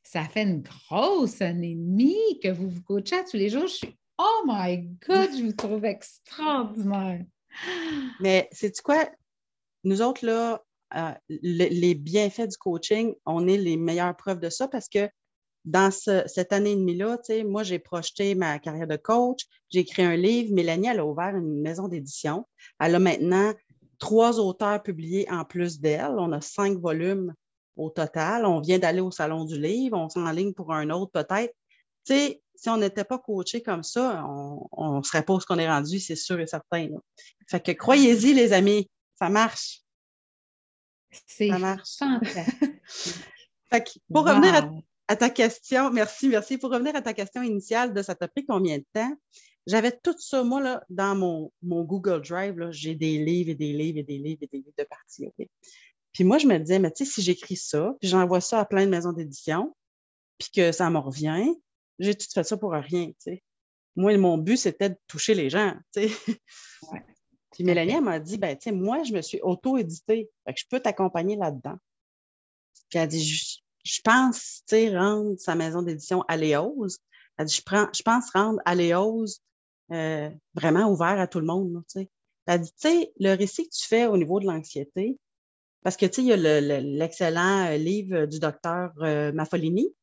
Ça 0.04 0.24
fait 0.26 0.44
une 0.44 0.62
grosse 0.62 1.42
année 1.42 1.72
et 1.72 1.76
demie 1.76 2.40
que 2.42 2.50
vous 2.50 2.70
vous 2.70 2.84
coachez 2.84 3.24
tous 3.30 3.38
les 3.38 3.50
jours. 3.50 3.68
Je 3.68 3.74
suis 3.74 3.98
Oh 4.18 4.44
my 4.46 4.78
God, 5.08 5.30
je 5.36 5.44
vous 5.44 5.54
trouve 5.54 5.86
extraordinaire. 5.86 7.26
Mais 8.20 8.48
c'est 8.52 8.80
quoi? 8.82 9.10
nous 9.84 10.02
autres, 10.02 10.26
là, 10.26 10.64
euh, 10.96 11.14
les 11.30 11.96
bienfaits 11.96 12.48
du 12.48 12.58
coaching, 12.58 13.16
on 13.26 13.48
est 13.48 13.58
les 13.58 13.78
meilleures 13.78 14.16
preuves 14.16 14.40
de 14.40 14.50
ça 14.50 14.68
parce 14.68 14.88
que 14.88 15.10
dans 15.66 15.92
cette 15.92 16.52
année 16.52 16.72
et 16.72 16.76
demie-là, 16.76 17.20
moi, 17.46 17.64
j'ai 17.64 17.80
projeté 17.80 18.36
ma 18.36 18.60
carrière 18.60 18.88
de 18.88 18.98
coach, 18.98 19.46
j'ai 19.70 19.80
écrit 19.80 20.04
un 20.04 20.16
livre. 20.16 20.54
Mélanie, 20.54 20.88
elle 20.88 21.00
a 21.00 21.06
ouvert 21.06 21.36
une 21.36 21.62
maison 21.62 21.88
d'édition. 21.88 22.46
Elle 22.80 22.96
a 22.96 23.00
maintenant 23.00 23.54
trois 23.98 24.40
auteurs 24.40 24.84
publiés 24.84 25.28
en 25.32 25.46
plus 25.46 25.80
d'elle. 25.80 26.16
On 26.18 26.32
a 26.34 26.42
cinq 26.42 26.78
volumes 26.78 27.34
au 27.78 27.90
total. 27.90 28.46
On 28.46 28.60
vient 28.60 28.80
d'aller 28.80 29.00
au 29.00 29.12
Salon 29.12 29.46
du 29.46 29.60
Livre. 29.60 29.98
On 29.98 30.32
ligne 30.32 30.54
pour 30.54 30.74
un 30.74 30.90
autre 30.90 31.12
peut-être. 31.12 31.54
Tu 32.06 32.14
sais, 32.14 32.42
si 32.56 32.70
on 32.70 32.78
n'était 32.78 33.06
pas 33.06 33.18
coaché 33.18 33.64
comme 33.64 33.84
ça, 33.84 34.26
on 34.28 34.98
ne 34.98 35.04
serait 35.04 35.24
pas 35.24 35.34
où 35.34 35.40
ce 35.40 35.46
qu'on 35.46 35.58
est 35.58 35.70
rendu, 35.70 36.00
c'est 36.00 36.16
sûr 36.16 36.40
et 36.40 36.48
certain. 36.48 36.90
Fait 37.48 37.62
que 37.62 37.72
croyez-y, 37.72 38.34
les 38.34 38.54
amis, 38.54 38.90
ça 39.18 39.30
marche. 39.30 39.82
Ça 41.28 41.58
marche. 41.58 41.98
pour 44.14 44.28
revenir 44.28 44.56
à, 44.56 44.70
ta 45.08 45.30
question, 45.30 45.92
merci, 45.92 46.28
merci. 46.28 46.58
Pour 46.58 46.72
revenir 46.72 46.96
à 46.96 47.02
ta 47.02 47.14
question 47.14 47.42
initiale 47.42 47.94
de 47.94 48.02
ça 48.02 48.16
t'a 48.16 48.28
pris 48.28 48.46
combien 48.46 48.78
de 48.78 48.86
temps? 48.94 49.14
J'avais 49.66 49.92
tout 49.92 50.16
ça, 50.18 50.44
moi, 50.44 50.62
là, 50.62 50.84
dans 50.90 51.16
mon, 51.16 51.52
mon 51.62 51.84
Google 51.84 52.22
Drive, 52.22 52.56
j'ai 52.72 52.96
des 52.96 53.24
livres 53.24 53.52
et 53.52 53.56
des 53.56 53.74
livres 53.74 54.00
et 54.00 54.04
des 54.04 54.18
livres 54.18 54.40
et 54.42 54.48
des 54.48 54.58
livres 54.58 54.74
de 54.78 54.84
parties. 54.84 55.28
Puis 56.12 56.24
moi, 56.24 56.38
je 56.38 56.48
me 56.48 56.58
disais, 56.58 56.80
mais 56.80 56.92
tu 56.92 57.06
sais, 57.06 57.12
si 57.12 57.22
j'écris 57.22 57.56
ça, 57.56 57.96
puis 58.00 58.10
j'envoie 58.10 58.42
ça 58.42 58.60
à 58.60 58.66
plein 58.66 58.86
de 58.86 58.92
maisons 58.92 59.14
d'édition, 59.14 59.76
puis 60.38 60.50
que 60.54 60.72
ça 60.72 60.90
me 60.90 60.98
revient, 60.98 61.48
j'ai 62.00 62.16
tout 62.16 62.28
fait 62.34 62.44
ça 62.44 62.58
pour 62.58 62.72
rien, 62.72 63.08
tu 63.08 63.16
sais. 63.20 63.44
Moi, 63.96 64.18
mon 64.18 64.38
but, 64.38 64.58
c'était 64.58 64.90
de 64.90 64.98
toucher 65.08 65.34
les 65.34 65.50
gens, 65.50 65.76
tu 65.94 66.10
sais. 66.10 66.38
Puis 67.52 67.64
Mélanie, 67.64 68.02
m'a 68.02 68.20
dit, 68.20 68.38
ben, 68.38 68.58
tu 68.58 68.64
sais, 68.64 68.72
moi, 68.72 69.04
je 69.04 69.14
me 69.14 69.22
suis 69.22 69.40
auto-éditée. 69.42 70.30
Fait 70.46 70.54
que 70.54 70.60
je 70.60 70.66
peux 70.68 70.80
t'accompagner 70.80 71.36
là-dedans. 71.36 71.78
Puis 72.90 73.00
elle 73.00 73.08
dit, 73.08 73.63
je, 73.84 74.02
pense, 74.04 74.64
tu 74.68 74.76
sais, 74.76 74.98
rendre 74.98 75.38
sa 75.40 75.56
maison 75.56 75.82
d'édition 75.82 76.24
Aléose. 76.28 77.00
Elle 77.38 77.48
dit, 77.48 77.56
je, 77.56 77.62
prends, 77.64 77.88
je 77.94 78.02
pense 78.02 78.30
rendre 78.32 78.60
Aléose 78.66 79.42
euh, 79.92 80.30
vraiment 80.54 80.90
ouvert 80.92 81.20
à 81.20 81.28
tout 81.28 81.40
le 81.40 81.46
monde, 81.46 81.84
tu 81.90 82.02
sais. 82.02 82.10
Elle 82.46 82.62
dit, 82.62 82.72
tu 82.72 82.90
sais, 82.90 83.14
le 83.20 83.36
récit 83.36 83.70
que 83.70 83.76
tu 83.76 83.88
fais 83.88 84.06
au 84.06 84.18
niveau 84.18 84.40
de 84.40 84.46
l'anxiété, 84.46 85.18
parce 85.84 85.98
que, 85.98 86.06
tu 86.06 86.16
sais, 86.16 86.22
il 86.22 86.28
y 86.28 86.34
a 86.34 86.82
l'excellent 86.82 87.68
euh, 87.68 87.78
livre 87.78 88.26
du 88.26 88.40
docteur 88.40 88.94
euh, 89.02 89.32
Maffolini 89.32 89.94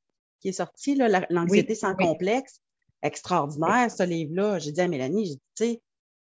qui 0.40 0.49
est 0.49 0.52
sorti, 0.52 0.94
L'anxiété 1.30 1.75
sans 1.75 1.94
complexe. 1.94 2.60
Extraordinaire, 3.02 3.90
ce 3.90 4.02
livre-là. 4.02 4.58
J'ai 4.58 4.72
dit 4.72 4.80
à 4.80 4.88
Mélanie, 4.88 5.26
j'ai 5.26 5.34
dit, 5.34 5.42
tu 5.56 5.64
sais, 5.64 5.82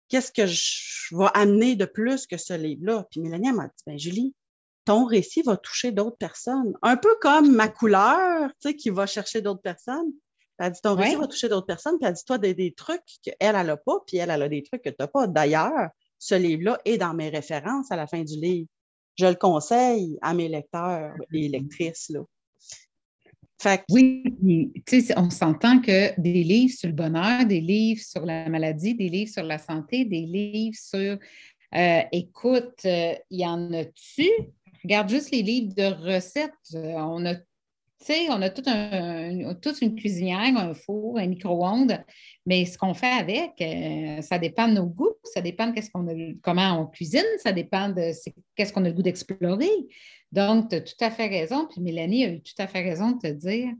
qu'est-ce 0.08 0.32
que 0.32 0.46
je 0.46 1.16
vais 1.16 1.30
amener 1.34 1.76
de 1.76 1.84
plus 1.84 2.26
que 2.26 2.36
ce 2.36 2.54
livre-là? 2.54 3.06
Puis 3.10 3.20
Mélanie 3.20 3.52
m'a 3.52 3.66
dit, 3.66 3.82
ben 3.86 3.98
Julie, 3.98 4.34
ton 4.84 5.04
récit 5.04 5.42
va 5.42 5.56
toucher 5.56 5.92
d'autres 5.92 6.16
personnes. 6.16 6.74
Un 6.82 6.96
peu 6.96 7.14
comme 7.20 7.54
ma 7.54 7.68
couleur, 7.68 8.50
tu 8.60 8.68
sais, 8.68 8.76
qui 8.76 8.90
va 8.90 9.06
chercher 9.06 9.40
d'autres 9.40 9.62
personnes. 9.62 10.12
Elle 10.58 10.72
dit, 10.72 10.80
ton 10.82 10.94
récit 10.94 11.16
va 11.16 11.26
toucher 11.26 11.48
d'autres 11.48 11.66
personnes. 11.66 11.98
Puis 11.98 12.08
elle 12.08 12.14
dit, 12.14 12.24
toi, 12.24 12.38
des, 12.38 12.54
des 12.54 12.72
trucs 12.72 13.02
qu'elle, 13.22 13.34
elle 13.40 13.66
n'a 13.66 13.76
pas, 13.76 13.98
puis 14.06 14.18
elle, 14.18 14.30
elle 14.30 14.42
a 14.42 14.48
des 14.48 14.62
trucs 14.62 14.82
que 14.82 14.90
tu 14.90 14.96
n'as 14.98 15.08
pas. 15.08 15.26
D'ailleurs, 15.26 15.90
ce 16.18 16.34
livre-là 16.34 16.78
est 16.84 16.98
dans 16.98 17.14
mes 17.14 17.28
références 17.28 17.90
à 17.90 17.96
la 17.96 18.06
fin 18.06 18.22
du 18.22 18.36
livre. 18.36 18.68
Je 19.18 19.26
le 19.26 19.34
conseille 19.34 20.18
à 20.22 20.34
mes 20.34 20.48
lecteurs 20.48 21.14
et 21.32 21.48
lectrices. 21.48 22.08
Là. 22.10 22.20
Oui, 23.90 24.24
on 25.16 25.30
s'entend 25.30 25.80
que 25.80 26.18
des 26.20 26.42
livres 26.42 26.74
sur 26.74 26.88
le 26.88 26.94
bonheur, 26.94 27.46
des 27.46 27.60
livres 27.60 28.00
sur 28.00 28.24
la 28.24 28.48
maladie, 28.48 28.94
des 28.94 29.08
livres 29.08 29.30
sur 29.30 29.44
la 29.44 29.58
santé, 29.58 30.04
des 30.04 30.22
livres 30.22 30.76
sur 30.76 31.18
euh, 31.74 32.02
écoute, 32.12 32.84
euh, 32.84 33.14
il 33.30 33.40
y 33.40 33.46
en 33.46 33.72
a-tu? 33.72 34.28
Regarde 34.84 35.08
juste 35.08 35.30
les 35.30 35.42
livres 35.42 35.74
de 35.74 35.84
recettes. 35.84 36.52
Euh, 36.74 36.94
on 36.96 37.24
a 37.26 37.34
on 38.30 38.42
a 38.42 38.50
toute 38.50 39.80
une 39.80 39.94
cuisinière, 39.94 40.56
un 40.56 40.74
four, 40.74 41.18
un 41.18 41.26
micro-ondes, 41.26 41.98
mais 42.46 42.64
ce 42.64 42.76
qu'on 42.76 42.94
fait 42.94 43.06
avec, 43.06 43.52
ça 44.24 44.38
dépend 44.38 44.68
de 44.68 44.74
nos 44.74 44.86
goûts, 44.86 45.14
ça 45.22 45.40
dépend 45.40 45.68
de 45.68 45.80
qu'on 45.92 46.08
a, 46.08 46.34
comment 46.42 46.80
on 46.80 46.86
cuisine, 46.86 47.22
ça 47.38 47.52
dépend 47.52 47.88
de 47.88 48.10
qu'est-ce 48.56 48.72
qu'on 48.72 48.84
a 48.84 48.88
le 48.88 48.94
goût 48.94 49.02
d'explorer. 49.02 49.70
Donc, 50.32 50.70
tu 50.70 50.76
as 50.76 50.80
tout 50.80 50.94
à 51.00 51.10
fait 51.10 51.28
raison. 51.28 51.66
Puis 51.66 51.80
Mélanie 51.80 52.24
a 52.24 52.28
eu 52.30 52.42
tout 52.42 52.54
à 52.58 52.66
fait 52.66 52.82
raison 52.82 53.12
de 53.12 53.18
te 53.18 53.32
dire 53.32 53.72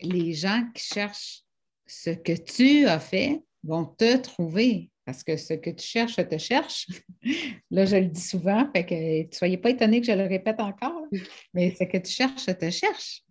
les 0.00 0.32
gens 0.32 0.64
qui 0.74 0.82
cherchent 0.82 1.42
ce 1.86 2.10
que 2.10 2.32
tu 2.32 2.86
as 2.86 3.00
fait 3.00 3.42
vont 3.64 3.84
te 3.84 4.16
trouver. 4.16 4.90
Parce 5.04 5.24
que 5.24 5.36
ce 5.36 5.54
que 5.54 5.70
tu 5.70 5.84
cherches, 5.84 6.16
te 6.16 6.38
cherche. 6.38 6.86
Là, 7.70 7.84
je 7.84 7.96
le 7.96 8.06
dis 8.06 8.20
souvent, 8.20 8.68
fait 8.74 8.86
que 8.86 9.26
ne 9.26 9.32
soyez 9.32 9.58
pas 9.58 9.70
étonnés 9.70 10.00
que 10.00 10.06
je 10.06 10.12
le 10.12 10.26
répète 10.26 10.60
encore, 10.60 11.06
mais 11.54 11.74
ce 11.74 11.84
que 11.84 11.98
tu 11.98 12.12
cherches, 12.12 12.46
te 12.46 12.70
cherche. 12.70 13.24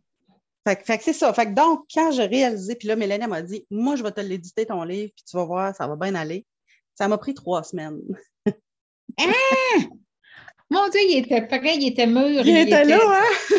Fait, 0.68 0.76
que 0.76 1.04
c'est 1.04 1.14
ça. 1.14 1.34
Fait 1.34 1.48
que 1.48 1.54
donc, 1.54 1.86
quand 1.94 2.12
j'ai 2.12 2.26
réalisé, 2.26 2.76
puis 2.76 2.88
là, 2.88 2.96
Mélanie 2.96 3.28
m'a 3.28 3.42
dit 3.42 3.66
Moi, 3.72 3.96
je 3.96 4.04
vais 4.04 4.12
te 4.12 4.22
l'éditer 4.22 4.66
ton 4.66 4.84
livre, 4.84 5.12
puis 5.16 5.24
tu 5.28 5.36
vas 5.36 5.46
voir, 5.46 5.76
ça 5.76 5.88
va 5.88 5.96
bien 5.96 6.14
aller. 6.14 6.46
Ça 6.94 7.08
m'a 7.08 7.18
pris 7.18 7.34
trois 7.34 7.64
semaines. 7.64 8.00
hein? 8.46 9.34
Mon 10.70 10.88
Dieu, 10.90 11.02
il 11.10 11.18
était 11.18 11.46
prêt, 11.48 11.76
il 11.78 11.88
était 11.88 12.08
mûr. 12.08 12.46
Il, 12.46 12.58
était, 12.58 12.86
là, 12.86 13.00
hein? 13.04 13.58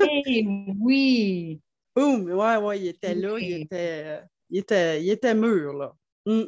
Eh 0.26 0.44
oui. 0.80 1.60
Boum, 1.94 2.24
ouais, 2.24 2.56
ouais, 2.56 2.80
il 2.80 2.86
était 2.88 3.14
là, 3.14 3.36
il 3.38 3.62
était, 3.62 4.20
il 4.50 4.58
était, 4.58 5.02
il 5.02 5.10
était 5.10 5.34
mûr, 5.34 5.72
là. 5.72 5.92
Mm. 6.26 6.44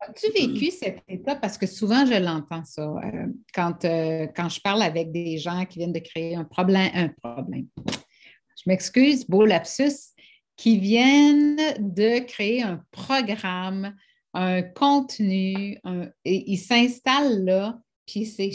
As-tu 0.00 0.30
vécu 0.30 0.70
cet 0.70 1.02
état? 1.08 1.36
Parce 1.36 1.56
que 1.56 1.66
souvent, 1.66 2.04
je 2.04 2.14
l'entends, 2.14 2.64
ça, 2.64 2.82
euh, 2.82 3.26
quand, 3.54 3.84
euh, 3.84 4.26
quand 4.34 4.48
je 4.48 4.60
parle 4.60 4.82
avec 4.82 5.10
des 5.10 5.38
gens 5.38 5.64
qui 5.64 5.78
viennent 5.78 5.92
de 5.92 5.98
créer 6.00 6.34
un 6.34 6.44
problème, 6.44 6.90
un 6.94 7.08
problème. 7.08 7.66
Je 7.86 8.62
m'excuse, 8.66 9.26
beau 9.26 9.46
lapsus, 9.46 10.12
qui 10.56 10.78
viennent 10.78 11.56
de 11.78 12.18
créer 12.20 12.62
un 12.62 12.82
programme, 12.90 13.94
un 14.34 14.62
contenu, 14.62 15.78
et 16.24 16.52
ils 16.52 16.58
s'installent 16.58 17.44
là, 17.44 17.78
puis 18.06 18.26
c'est 18.26 18.50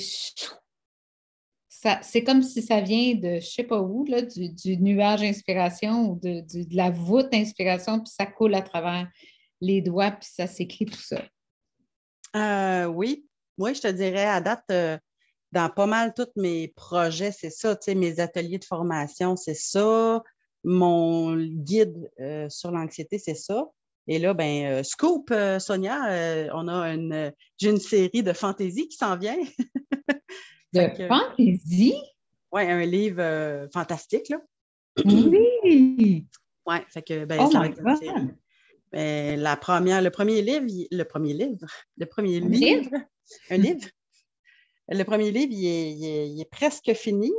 c'est 2.02 2.24
comme 2.24 2.44
si 2.44 2.62
ça 2.62 2.82
vient 2.82 3.16
de 3.16 3.30
je 3.30 3.36
ne 3.36 3.40
sais 3.40 3.64
pas 3.64 3.82
où, 3.82 4.06
là, 4.06 4.22
du, 4.22 4.78
nuage 4.78 5.24
inspiration 5.24 6.12
ou 6.12 6.20
de, 6.20 6.44
la 6.76 6.92
voûte 6.92 7.34
inspiration, 7.34 8.00
puis 8.00 8.12
ça 8.16 8.26
coule 8.26 8.54
à 8.54 8.62
travers 8.62 9.08
les 9.62 9.82
doigts, 9.82 10.12
puis 10.12 10.28
ça 10.30 10.48
s'écrit 10.48 10.86
tout 10.86 11.00
ça. 11.00 11.22
Euh, 12.36 12.86
oui. 12.86 13.26
Oui, 13.58 13.76
je 13.76 13.82
te 13.82 13.88
dirais, 13.88 14.26
à 14.26 14.42
date, 14.42 14.66
euh, 14.72 14.98
dans 15.52 15.70
pas 15.70 15.86
mal 15.86 16.14
tous 16.16 16.28
mes 16.36 16.70
projets, 16.70 17.32
c'est 17.32 17.50
ça, 17.50 17.76
tu 17.76 17.84
sais, 17.86 17.96
mes 17.96 18.20
ateliers 18.20 18.58
de 18.58 18.66
formation, 18.66 19.36
c'est 19.36 19.54
ça. 19.54 20.24
Mon 20.64 21.36
guide 21.38 22.10
euh, 22.20 22.50
sur 22.50 22.72
l'anxiété, 22.72 23.18
c'est 23.20 23.36
ça. 23.36 23.66
Et 24.08 24.18
là, 24.18 24.34
ben, 24.34 24.84
Scoop, 24.84 25.32
Sonia, 25.60 26.50
on 26.54 26.68
a 26.68 26.94
une, 26.94 27.32
j'ai 27.58 27.70
une 27.70 27.80
série 27.80 28.24
de 28.24 28.34
fantaisie 28.34 28.88
qui 28.88 28.98
s'en 28.98 29.16
vient. 29.16 29.38
de 30.74 31.08
fantaisie? 31.08 32.02
Oui, 32.52 32.64
un 32.64 32.84
livre 32.86 33.68
fantastique, 33.72 34.30
là. 34.30 34.38
Oui! 35.06 36.26
Oui, 36.66 36.76
fait 36.90 37.02
que, 37.02 37.26
ben, 37.26 37.40
oh 37.42 37.52
ça 37.52 37.60
va 37.60 37.96
ben, 38.92 39.40
la 39.40 39.56
première, 39.56 40.02
le 40.02 40.12
premier 40.12 40.42
livre, 40.42 40.66
le 40.92 41.04
premier 41.04 41.34
livre, 41.34 41.66
le 41.98 42.06
premier 42.06 42.40
livre, 42.40 42.90
un 43.50 43.58
livre. 43.58 43.88
Le 44.90 45.04
premier 45.04 45.32
livre, 45.32 45.54
il 45.54 46.40
est, 46.40 46.50
presque 46.52 46.94
fini. 46.94 47.32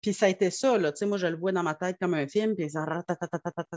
Puis 0.00 0.14
ça 0.14 0.26
a 0.26 0.28
été 0.30 0.50
ça, 0.50 0.78
là. 0.78 0.92
Tu 0.92 1.00
sais, 1.00 1.06
moi, 1.06 1.18
je 1.18 1.26
le 1.26 1.36
vois 1.36 1.52
dans 1.52 1.62
ma 1.62 1.74
tête 1.74 1.96
comme 2.00 2.14
un 2.14 2.26
film, 2.26 2.56
puis 2.56 2.66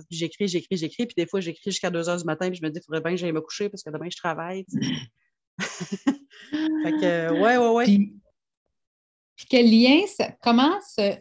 j'écris, 0.10 0.48
j'écris, 0.48 0.78
j'écris, 0.78 1.06
puis 1.06 1.16
des 1.18 1.28
fois, 1.28 1.42
j'écris 1.42 1.72
jusqu'à 1.72 1.90
2 1.90 2.08
heures 2.08 2.18
du 2.18 2.24
matin, 2.24 2.50
puis 2.50 2.58
je 2.60 2.66
me 2.66 2.72
dis, 2.72 2.80
il 2.80 2.86
faudrait 2.86 3.02
bien 3.02 3.12
que 3.12 3.18
j'aille 3.18 3.34
me 3.34 3.42
coucher 3.42 3.68
parce 3.68 3.84
que 3.84 3.90
demain, 3.90 4.08
je 4.10 4.16
travaille. 4.16 4.66
fait 5.60 6.92
que, 6.92 7.32
ouais, 7.42 7.58
ouais, 7.58 7.70
ouais. 7.70 7.86
Puis, 7.86 8.14
quel 9.50 9.70
lien, 9.70 10.08
ça, 10.08 10.32
comment 10.42 10.80
ce, 10.82 11.18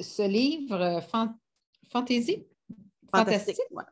ce 0.00 0.26
livre, 0.26 0.80
euh, 0.80 1.00
Fantasy? 1.92 2.46
Fantastique, 3.12 3.58
ouais. 3.72 3.84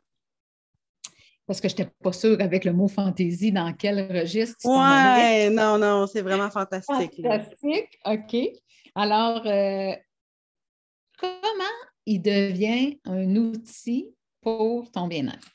Parce 1.49 1.63
que 1.63 1.69
je 1.69 1.77
n'étais 1.77 1.91
pas 2.03 2.13
sûre 2.13 2.37
avec 2.41 2.67
le 2.67 2.75
mot 2.75 2.89
fantaisie 2.89 3.51
dans 3.51 3.73
quel 3.73 4.07
registre. 4.15 4.59
Oui, 4.65 5.49
non, 5.51 5.79
non, 5.79 6.07
c'est 6.07 6.21
vraiment 6.21 6.51
fantastique. 6.51 7.23
Fantastique, 7.23 7.99
OK. 8.05 8.37
Alors, 8.95 9.47
euh, 9.47 9.95
comment 11.19 11.75
il 12.05 12.21
devient 12.21 13.01
un 13.07 13.35
outil 13.35 14.15
pour 14.43 14.91
ton 14.91 15.09
bien-être? 15.09 15.49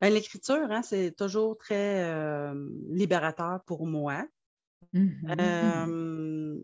Ben, 0.00 0.12
l'écriture, 0.12 0.66
hein, 0.70 0.82
c'est 0.82 1.14
toujours 1.16 1.56
très 1.56 2.02
euh, 2.02 2.52
libérateur 2.88 3.60
pour 3.64 3.86
moi. 3.86 4.26
Euh, 4.92 6.58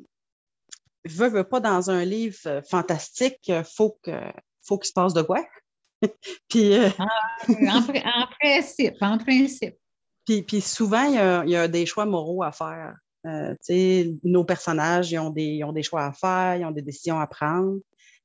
je 1.04 1.16
veux, 1.16 1.28
veux 1.28 1.44
pas 1.44 1.60
dans 1.60 1.90
un 1.90 2.04
livre 2.04 2.60
fantastique, 2.68 3.38
il 3.46 3.62
faut 3.62 4.00
qu'il 4.02 4.32
faut 4.62 4.78
qu'il 4.78 4.88
se 4.88 4.92
passe 4.92 5.14
de 5.14 5.22
quoi? 5.22 5.46
puis, 6.48 6.74
euh, 6.74 6.88
en, 6.98 8.26
principe, 8.40 8.96
en 9.00 9.18
principe. 9.18 9.76
Puis, 10.24 10.60
souvent, 10.60 11.04
il 11.04 11.50
y, 11.50 11.56
a, 11.56 11.68
des 11.68 11.86
choix 11.86 12.06
moraux 12.06 12.42
à 12.42 12.52
faire. 12.52 12.96
Euh, 13.26 13.54
nos 14.22 14.44
personnages, 14.44 15.10
ils 15.10 15.18
ont, 15.18 15.30
des, 15.30 15.64
ont 15.64 15.72
des 15.72 15.82
choix 15.82 16.04
à 16.04 16.12
faire, 16.12 16.56
ils 16.56 16.64
ont 16.64 16.70
des 16.70 16.82
décisions 16.82 17.18
à 17.18 17.26
prendre. 17.26 17.78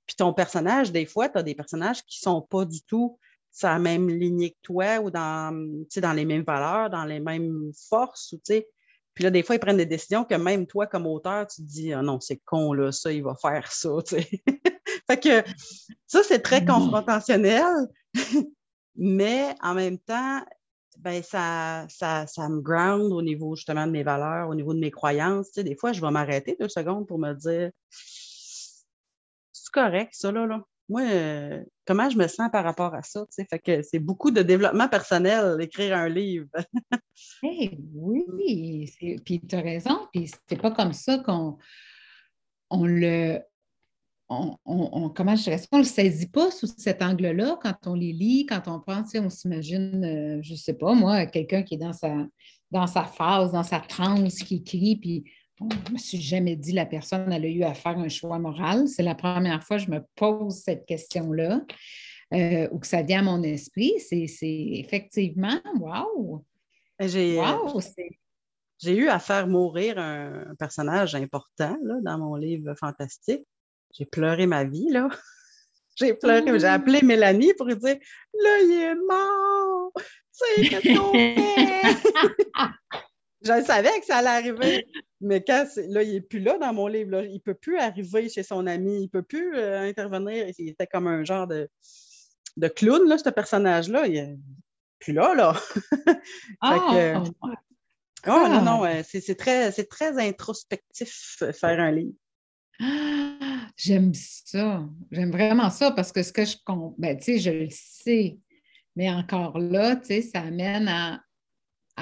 Puis 0.05 0.15
ton 0.15 0.33
personnage, 0.33 0.91
des 0.91 1.05
fois, 1.05 1.29
tu 1.29 1.37
as 1.37 1.43
des 1.43 1.55
personnages 1.55 2.03
qui 2.03 2.19
ne 2.19 2.31
sont 2.31 2.41
pas 2.41 2.65
du 2.65 2.81
tout 2.83 3.17
sur 3.51 3.67
la 3.69 3.79
même 3.79 4.09
lignée 4.09 4.51
que 4.51 4.59
toi 4.61 4.99
ou 4.99 5.09
dans, 5.09 5.53
dans 5.97 6.13
les 6.13 6.25
mêmes 6.25 6.43
valeurs, 6.43 6.89
dans 6.89 7.05
les 7.05 7.19
mêmes 7.19 7.71
forces. 7.89 8.33
Ou, 8.33 8.41
puis 9.13 9.23
là, 9.23 9.29
des 9.29 9.43
fois, 9.43 9.55
ils 9.55 9.59
prennent 9.59 9.77
des 9.77 9.85
décisions 9.85 10.23
que 10.23 10.35
même 10.35 10.67
toi, 10.67 10.87
comme 10.87 11.05
auteur, 11.07 11.47
tu 11.47 11.61
te 11.61 11.67
dis 11.67 11.93
Ah 11.93 12.01
non, 12.01 12.19
c'est 12.19 12.41
con, 12.45 12.73
là, 12.73 12.91
ça, 12.91 13.11
il 13.11 13.23
va 13.23 13.35
faire 13.35 13.71
ça. 13.71 13.89
fait 15.11 15.19
que 15.19 15.51
ça, 16.07 16.21
c'est 16.23 16.39
très 16.39 16.65
confrontationnel, 16.65 17.87
mais 18.95 19.55
en 19.61 19.73
même 19.73 19.97
temps, 19.97 20.45
ben, 20.99 21.21
ça, 21.23 21.85
ça, 21.89 22.27
ça, 22.27 22.47
me 22.49 22.61
ground 22.61 23.11
au 23.11 23.21
niveau 23.21 23.55
justement 23.55 23.87
de 23.87 23.91
mes 23.91 24.03
valeurs, 24.03 24.49
au 24.49 24.55
niveau 24.55 24.73
de 24.73 24.79
mes 24.79 24.91
croyances. 24.91 25.53
des 25.53 25.75
fois, 25.75 25.93
je 25.93 26.01
vais 26.01 26.11
m'arrêter 26.11 26.55
deux 26.59 26.69
secondes 26.69 27.07
pour 27.07 27.17
me 27.17 27.33
dire 27.33 27.71
C'est 27.89 29.71
correct, 29.73 30.11
ça, 30.13 30.31
là, 30.31 30.45
là 30.45 30.61
moi, 30.91 31.03
euh, 31.03 31.63
comment 31.87 32.09
je 32.09 32.17
me 32.17 32.27
sens 32.27 32.49
par 32.51 32.65
rapport 32.65 32.93
à 32.93 33.01
ça? 33.01 33.25
Fait 33.49 33.59
que 33.59 33.81
c'est 33.81 33.99
beaucoup 33.99 34.29
de 34.29 34.41
développement 34.41 34.89
personnel, 34.89 35.55
écrire 35.61 35.95
un 35.95 36.09
livre. 36.09 36.49
hey, 37.43 37.79
oui, 37.93 38.93
puis 39.23 39.41
tu 39.47 39.55
as 39.55 39.61
raison, 39.61 40.07
puis 40.11 40.29
c'est 40.49 40.61
pas 40.61 40.71
comme 40.71 40.91
ça 40.91 41.19
qu'on 41.19 41.57
on 42.69 42.85
le. 42.85 43.39
On, 44.33 45.09
comment 45.09 45.35
je 45.35 45.43
dirais 45.43 45.59
on 45.73 45.77
ne 45.77 45.81
le 45.81 45.87
saisit 45.87 46.27
pas 46.27 46.51
sous 46.51 46.67
cet 46.67 47.01
angle-là 47.01 47.59
quand 47.61 47.75
on 47.85 47.95
les 47.95 48.13
lit, 48.13 48.45
quand 48.45 48.61
on 48.67 48.79
pense, 48.79 49.13
on 49.15 49.29
s'imagine, 49.29 50.05
euh, 50.05 50.39
je 50.41 50.53
ne 50.53 50.57
sais 50.57 50.73
pas, 50.73 50.93
moi, 50.93 51.25
quelqu'un 51.25 51.63
qui 51.63 51.73
est 51.73 51.77
dans 51.77 51.91
sa, 51.91 52.15
dans 52.71 52.87
sa 52.87 53.03
phase, 53.03 53.51
dans 53.51 53.63
sa 53.63 53.81
transe, 53.81 54.35
qui 54.37 54.55
écrit, 54.55 54.95
puis 54.95 55.25
je 55.59 55.65
ne 55.65 55.93
me 55.93 55.97
suis 55.97 56.21
jamais 56.21 56.55
dit 56.55 56.71
la 56.71 56.85
personne 56.85 57.31
elle 57.31 57.43
a 57.43 57.49
eu 57.49 57.63
à 57.63 57.73
faire 57.73 57.97
un 57.97 58.07
choix 58.07 58.39
moral. 58.39 58.87
C'est 58.87 59.03
la 59.03 59.15
première 59.15 59.63
fois 59.63 59.77
que 59.77 59.83
je 59.83 59.91
me 59.91 59.99
pose 60.15 60.55
cette 60.55 60.85
question-là 60.85 61.61
euh, 62.33 62.69
ou 62.71 62.79
que 62.79 62.87
ça 62.87 63.01
vient 63.01 63.19
à 63.19 63.23
mon 63.23 63.43
esprit. 63.43 63.93
C'est 63.99 64.25
effectivement, 64.41 65.59
wow! 65.79 66.45
J'ai 66.99 67.39
j'ai 68.81 68.95
eu 68.95 69.09
à 69.09 69.19
faire 69.19 69.47
mourir 69.47 69.99
un, 69.99 70.55
personnage 70.57 71.13
important 71.13 71.77
dans 72.03 72.17
mon 72.17 72.35
livre 72.35 72.73
fantastique. 72.73 73.45
J'ai 73.93 74.05
pleuré 74.05 74.47
ma 74.47 74.63
vie, 74.63 74.89
là. 74.89 75.09
J'ai 75.97 76.13
pleuré, 76.13 76.57
j'ai 76.57 76.67
appelé 76.67 77.01
Mélanie 77.01 77.53
pour 77.53 77.67
lui 77.67 77.75
dire 77.75 77.97
Là, 78.33 78.61
il 78.61 78.71
est 78.71 78.95
mort! 78.95 79.91
C'est 80.31 80.69
qu'est-ce 80.69 80.97
qu'on 80.97 81.11
fait? 81.11 82.71
Je 83.43 83.63
savais 83.63 83.99
que 83.99 84.05
ça 84.05 84.17
allait 84.17 84.29
arriver. 84.29 84.87
Mais 85.19 85.43
quand 85.43 85.65
là, 85.89 86.03
il 86.03 86.13
n'est 86.13 86.21
plus 86.21 86.39
là 86.39 86.57
dans 86.57 86.73
mon 86.73 86.87
livre, 86.87 87.23
il 87.23 87.33
ne 87.33 87.39
peut 87.39 87.53
plus 87.53 87.77
arriver 87.77 88.29
chez 88.29 88.43
son 88.43 88.67
ami, 88.67 88.97
il 88.97 89.03
ne 89.03 89.07
peut 89.07 89.23
plus 89.23 89.55
euh, 89.55 89.81
intervenir. 89.81 90.47
Il 90.57 90.69
était 90.69 90.87
comme 90.87 91.07
un 91.07 91.23
genre 91.23 91.47
de, 91.47 91.69
de 92.57 92.67
clown, 92.67 93.07
là, 93.07 93.17
ce 93.17 93.29
personnage-là. 93.29 94.07
Il 94.07 94.13
n'est 94.13 94.39
plus 94.99 95.13
là, 95.13 95.33
là. 95.35 95.53
Ah! 96.61 97.23
oh, 98.27 98.47
non, 98.47 98.61
non, 98.61 99.03
c'est 99.03 99.35
très, 99.35 99.71
très 99.71 100.19
introspectif 100.19 101.37
euh, 101.41 101.51
faire 101.51 101.79
un 101.79 101.91
livre. 101.91 102.13
J'aime 103.77 104.13
ça. 104.13 104.87
J'aime 105.11 105.31
vraiment 105.31 105.69
ça 105.69 105.91
parce 105.91 106.11
que 106.11 106.23
ce 106.23 106.33
que 106.33 106.45
je 106.45 106.55
ben, 106.97 107.17
tu 107.17 107.23
sais, 107.23 107.39
je 107.39 107.51
le 107.51 107.67
sais. 107.69 108.37
Mais 108.95 109.09
encore 109.09 109.57
là, 109.59 109.95
tu 109.95 110.07
sais, 110.07 110.21
ça 110.21 110.41
amène 110.41 110.87
à 110.87 111.21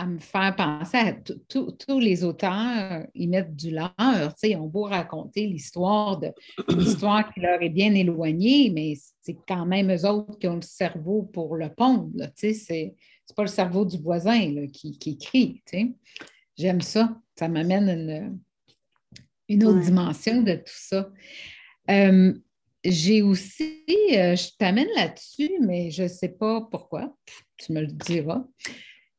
me 0.05 0.19
faire 0.19 0.55
penser 0.55 0.97
à 0.97 1.13
tous 1.47 1.99
les 1.99 2.23
auteurs, 2.23 3.05
ils 3.13 3.29
mettent 3.29 3.55
du 3.55 3.71
leur. 3.71 3.93
Ils 4.43 4.55
ont 4.55 4.67
beau 4.67 4.83
raconter 4.83 5.47
l'histoire 5.47 6.19
de 6.19 6.31
l'histoire 6.69 7.31
qui 7.33 7.41
leur 7.41 7.61
est 7.61 7.69
bien 7.69 7.93
éloignée, 7.93 8.69
mais 8.69 8.93
c'est 9.21 9.37
quand 9.47 9.65
même 9.65 9.93
eux 9.93 10.05
autres 10.07 10.37
qui 10.39 10.47
ont 10.47 10.55
le 10.55 10.61
cerveau 10.61 11.23
pour 11.23 11.55
le 11.55 11.69
pondre. 11.69 12.09
Ce 12.35 12.71
n'est 12.71 12.95
pas 13.35 13.43
le 13.43 13.47
cerveau 13.47 13.85
du 13.85 13.97
voisin 13.97 14.67
qui, 14.71 14.97
écrit. 15.05 15.61
J'aime 16.57 16.81
ça. 16.81 17.15
Ça 17.37 17.47
m'amène 17.47 17.89
une, 17.89 18.39
autre 19.57 19.79
dimension 19.79 20.41
de 20.41 20.55
tout 20.55 20.63
ça. 20.65 21.09
Euh, 21.89 22.33
j'ai 22.83 23.21
aussi, 23.21 23.83
euh, 23.89 24.35
je 24.35 24.55
t'amène 24.57 24.87
là-dessus, 24.95 25.51
mais 25.61 25.91
je 25.91 26.03
ne 26.03 26.07
sais 26.07 26.29
pas 26.29 26.61
pourquoi, 26.69 27.15
tu 27.57 27.73
me 27.73 27.81
le 27.81 27.87
diras. 27.87 28.45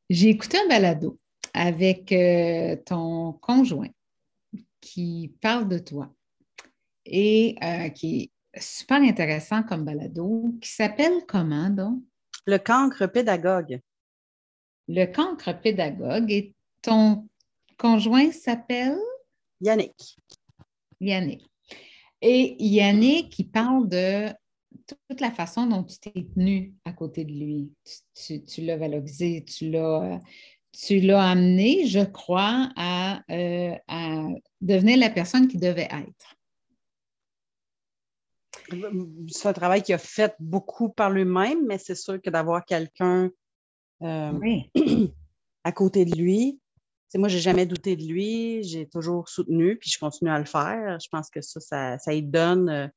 J'ai 0.08 0.28
écouté 0.28 0.58
un 0.58 0.68
balado 0.68 1.18
avec 1.52 2.12
euh, 2.12 2.76
ton 2.86 3.32
conjoint 3.34 3.90
qui 4.80 5.34
parle 5.40 5.68
de 5.68 5.78
toi 5.78 6.14
et 7.04 7.56
qui 7.94 8.30
est 8.54 8.60
super 8.60 8.98
intéressant 9.02 9.62
comme 9.62 9.84
balado, 9.84 10.54
qui 10.60 10.70
s'appelle 10.70 11.24
comment 11.26 11.70
donc? 11.70 12.02
Le 12.46 12.58
cancre 12.58 13.06
pédagogue. 13.06 13.80
Le 14.88 15.04
cancre 15.06 15.52
pédagogue 15.60 16.30
et 16.30 16.54
ton 16.82 17.28
conjoint 17.76 18.32
s'appelle? 18.32 18.98
Yannick. 19.61 20.16
Yannick. 21.01 21.51
Et 22.23 22.57
Yannick, 22.62 23.31
qui 23.31 23.44
parle 23.44 23.88
de 23.88 24.29
toute 25.09 25.20
la 25.20 25.31
façon 25.31 25.66
dont 25.66 25.85
tu 25.85 25.99
t'es 25.99 26.27
tenu 26.35 26.75
à 26.85 26.92
côté 26.92 27.25
de 27.25 27.33
lui. 27.33 27.73
Tu, 28.14 28.62
l'as 28.62 28.77
valorisé, 28.77 29.44
tu 29.44 29.70
l'as, 29.70 30.20
tu 30.73 31.01
l'as 31.01 31.31
amené, 31.31 31.87
je 31.87 32.05
crois, 32.05 32.70
à, 32.77 33.23
euh, 33.31 33.75
à, 33.88 34.27
devenir 34.61 34.99
la 34.99 35.11
personne 35.11 35.49
qu'il 35.49 35.61
devait 35.61 35.88
être. 35.90 36.37
C'est 39.29 39.49
un 39.49 39.53
travail 39.53 39.83
qu'il 39.83 39.94
a 39.94 39.99
fait 39.99 40.35
beaucoup 40.38 40.90
par 40.90 41.11
lui-même, 41.11 41.66
mais 41.66 41.79
c'est 41.79 41.96
sûr 41.96 42.20
que 42.20 42.31
d'avoir 42.31 42.64
quelqu'un 42.64 43.31
euh, 44.03 44.38
à 45.64 45.73
côté 45.73 46.05
de 46.05 46.14
lui, 46.16 46.61
moi, 47.14 47.29
je 47.29 47.37
n'ai 47.37 47.42
jamais 47.42 47.66
douté 47.66 47.96
de 47.96 48.05
lui, 48.05 48.62
j'ai 48.62 48.87
toujours 48.87 49.29
soutenu, 49.29 49.77
puis 49.77 49.90
je 49.90 49.99
continue 49.99 50.31
à 50.31 50.38
le 50.38 50.44
faire. 50.44 50.99
Je 51.01 51.09
pense 51.11 51.31
que 51.31 51.40
ça, 51.40 51.61
ça, 51.61 51.99
ça 51.99 52.12
lui 52.12 52.23
donne 52.23 52.68
euh, 52.68 52.88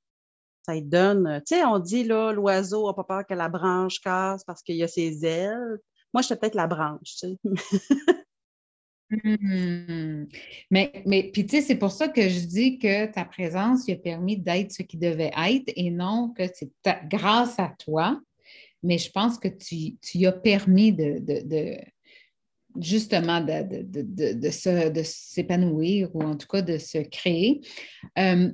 ça 0.66 0.74
lui 0.74 0.82
donne. 0.82 1.42
Tu 1.46 1.56
sais, 1.56 1.66
on 1.66 1.80
dit 1.80 2.04
là, 2.04 2.32
l'oiseau 2.32 2.88
n'a 2.88 2.94
pas 2.94 3.04
peur 3.04 3.26
que 3.28 3.34
la 3.34 3.50
branche 3.50 4.00
casse 4.00 4.44
parce 4.44 4.64
qu'il 4.64 4.78
y 4.78 4.84
a 4.84 4.88
ses 4.88 5.26
ailes. 5.26 5.78
Moi, 6.14 6.22
j'étais 6.22 6.38
peut-être 6.38 6.56
la 6.56 6.68
branche, 6.68 7.16
tu 7.20 7.28
sais. 7.28 7.38
Hmm. 9.24 10.26
Mais, 10.72 11.04
mais 11.06 11.30
puis 11.32 11.46
tu 11.46 11.58
sais, 11.58 11.62
c'est 11.62 11.76
pour 11.76 11.92
ça 11.92 12.08
que 12.08 12.28
je 12.30 12.48
dis 12.48 12.80
que 12.80 13.06
ta 13.12 13.26
présence 13.26 13.86
lui 13.86 13.94
a 13.94 13.98
permis 13.98 14.38
d'être 14.38 14.72
ce 14.72 14.82
qui 14.82 14.98
devait 14.98 15.32
être 15.38 15.72
et 15.76 15.92
non 15.92 16.34
que 16.36 16.44
c'est 16.52 16.72
grâce 17.10 17.60
à 17.60 17.76
toi. 17.78 18.20
Mais 18.82 18.98
je 18.98 19.12
pense 19.12 19.38
que 19.38 19.50
tu, 19.50 19.98
tu 20.02 20.26
as 20.26 20.32
permis 20.32 20.94
de, 20.94 21.78
justement 22.80 23.42
de, 23.42 23.84
de 24.90 25.04
s'épanouir 25.04 26.16
ou 26.16 26.24
en 26.24 26.36
tout 26.36 26.48
cas 26.48 26.62
de 26.62 26.78
se 26.78 26.98
créer. 27.00 27.62
Euh, 28.18 28.52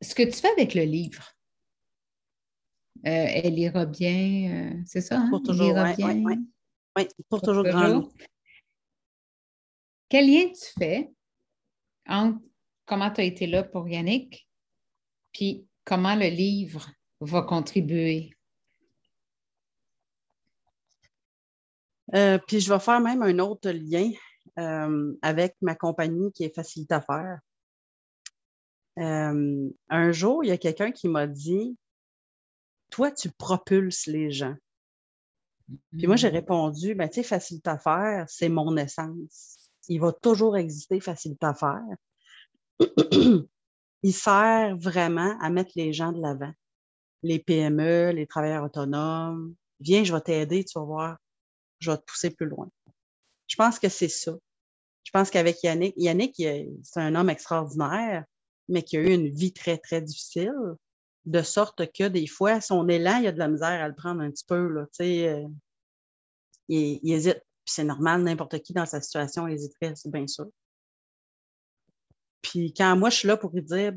ce 0.00 0.14
que 0.14 0.22
tu 0.22 0.32
fais 0.32 0.50
avec 0.50 0.74
le 0.74 0.82
livre, 0.82 1.24
euh, 3.06 3.26
elle 3.28 3.58
ira 3.58 3.86
bien, 3.86 4.72
euh, 4.72 4.82
c'est 4.86 5.00
ça? 5.00 5.18
Hein? 5.18 5.28
Pour 5.30 5.42
toujours, 5.42 5.74
oui, 6.96 7.08
pour, 7.28 7.42
toujours, 7.42 7.64
grand. 7.64 8.08
Quel 10.08 10.26
lien 10.26 10.48
tu 10.48 10.72
fais 10.78 11.10
entre 12.06 12.40
comment 12.86 13.10
tu 13.10 13.20
as 13.20 13.24
été 13.24 13.46
là 13.46 13.62
pour 13.62 13.88
Yannick, 13.88 14.46
puis 15.32 15.66
comment 15.84 16.14
le 16.14 16.28
livre 16.28 16.90
va 17.20 17.42
contribuer? 17.42 18.30
Euh, 22.14 22.38
puis 22.46 22.60
je 22.60 22.72
vais 22.72 22.80
faire 22.80 23.00
même 23.00 23.22
un 23.22 23.38
autre 23.38 23.70
lien 23.70 24.10
euh, 24.58 25.14
avec 25.22 25.56
ma 25.62 25.74
compagnie 25.74 26.32
qui 26.32 26.44
est 26.44 26.54
Facilite 26.54 26.92
à 26.92 27.00
faire. 27.00 27.38
Euh, 28.98 29.70
un 29.88 30.12
jour, 30.12 30.44
il 30.44 30.48
y 30.48 30.52
a 30.52 30.58
quelqu'un 30.58 30.92
qui 30.92 31.08
m'a 31.08 31.26
dit 31.26 31.76
Toi, 32.90 33.10
tu 33.10 33.30
propulses 33.30 34.06
les 34.06 34.30
gens. 34.30 34.54
Puis 35.92 36.06
moi, 36.06 36.16
j'ai 36.16 36.30
mm. 36.30 36.34
répondu 36.34 36.94
ben, 36.94 37.08
Tu 37.08 37.14
sais, 37.14 37.22
Facilite 37.22 37.66
à 37.66 37.78
faire, 37.78 38.26
c'est 38.28 38.50
mon 38.50 38.76
essence 38.76 39.64
il 39.88 40.00
va 40.00 40.12
toujours 40.12 40.56
exister 40.56 41.00
facile 41.00 41.36
à 41.42 41.54
faire. 41.54 41.82
il 44.02 44.12
sert 44.12 44.76
vraiment 44.76 45.38
à 45.40 45.50
mettre 45.50 45.72
les 45.76 45.92
gens 45.92 46.12
de 46.12 46.20
l'avant. 46.20 46.52
Les 47.22 47.38
PME, 47.38 48.12
les 48.12 48.26
travailleurs 48.26 48.64
autonomes. 48.64 49.54
Viens, 49.80 50.04
je 50.04 50.12
vais 50.12 50.20
t'aider, 50.20 50.64
tu 50.64 50.78
vas 50.78 50.84
voir. 50.84 51.18
Je 51.84 51.90
vais 51.90 51.98
te 51.98 52.04
pousser 52.04 52.30
plus 52.30 52.46
loin. 52.46 52.70
Je 53.46 53.56
pense 53.56 53.78
que 53.78 53.90
c'est 53.90 54.08
ça. 54.08 54.32
Je 55.04 55.10
pense 55.10 55.30
qu'avec 55.30 55.62
Yannick, 55.62 55.92
Yannick, 55.98 56.34
c'est 56.36 57.00
un 57.00 57.14
homme 57.14 57.28
extraordinaire, 57.28 58.24
mais 58.68 58.82
qui 58.82 58.96
a 58.96 59.00
eu 59.00 59.12
une 59.12 59.28
vie 59.28 59.52
très, 59.52 59.76
très 59.76 60.00
difficile, 60.00 60.54
de 61.26 61.42
sorte 61.42 61.92
que 61.92 62.08
des 62.08 62.26
fois, 62.26 62.62
son 62.62 62.88
élan, 62.88 63.18
il 63.18 63.24
y 63.24 63.26
a 63.26 63.32
de 63.32 63.38
la 63.38 63.48
misère 63.48 63.82
à 63.82 63.88
le 63.88 63.94
prendre 63.94 64.22
un 64.22 64.30
petit 64.30 64.46
peu. 64.46 64.66
Là, 64.66 64.86
euh, 65.00 65.48
il, 66.68 67.00
il, 67.02 67.12
hésite. 67.12 67.42
C'est 67.66 67.84
normal, 67.84 68.22
n'importe 68.22 68.60
qui 68.60 68.72
dans 68.72 68.86
sa 68.86 69.02
situation 69.02 69.46
hésiterait, 69.46 69.94
c'est 69.94 70.10
bien 70.10 70.26
sûr. 70.26 70.46
Puis 72.40 72.72
quand 72.72 72.96
moi, 72.96 73.10
je 73.10 73.16
suis 73.16 73.28
là 73.28 73.36
pour 73.36 73.50
lui 73.50 73.62
dire, 73.62 73.92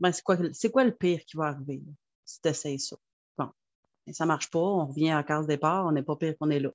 ben, 0.00 0.10
c'est 0.10 0.22
quoi, 0.22 0.36
quoi 0.72 0.84
le 0.84 0.94
pire 0.94 1.20
qui 1.24 1.36
va 1.36 1.46
arriver 1.46 1.82
si 2.24 2.40
tu 2.40 2.48
essayes 2.48 2.80
ça? 2.80 2.96
Ça 4.10 4.26
marche 4.26 4.50
pas, 4.50 4.58
on 4.58 4.86
revient 4.86 5.10
la 5.10 5.22
case 5.22 5.46
départ, 5.46 5.86
on 5.86 5.92
n'est 5.92 6.02
pas 6.02 6.16
pire 6.16 6.36
qu'on 6.38 6.50
est 6.50 6.60
là. 6.60 6.70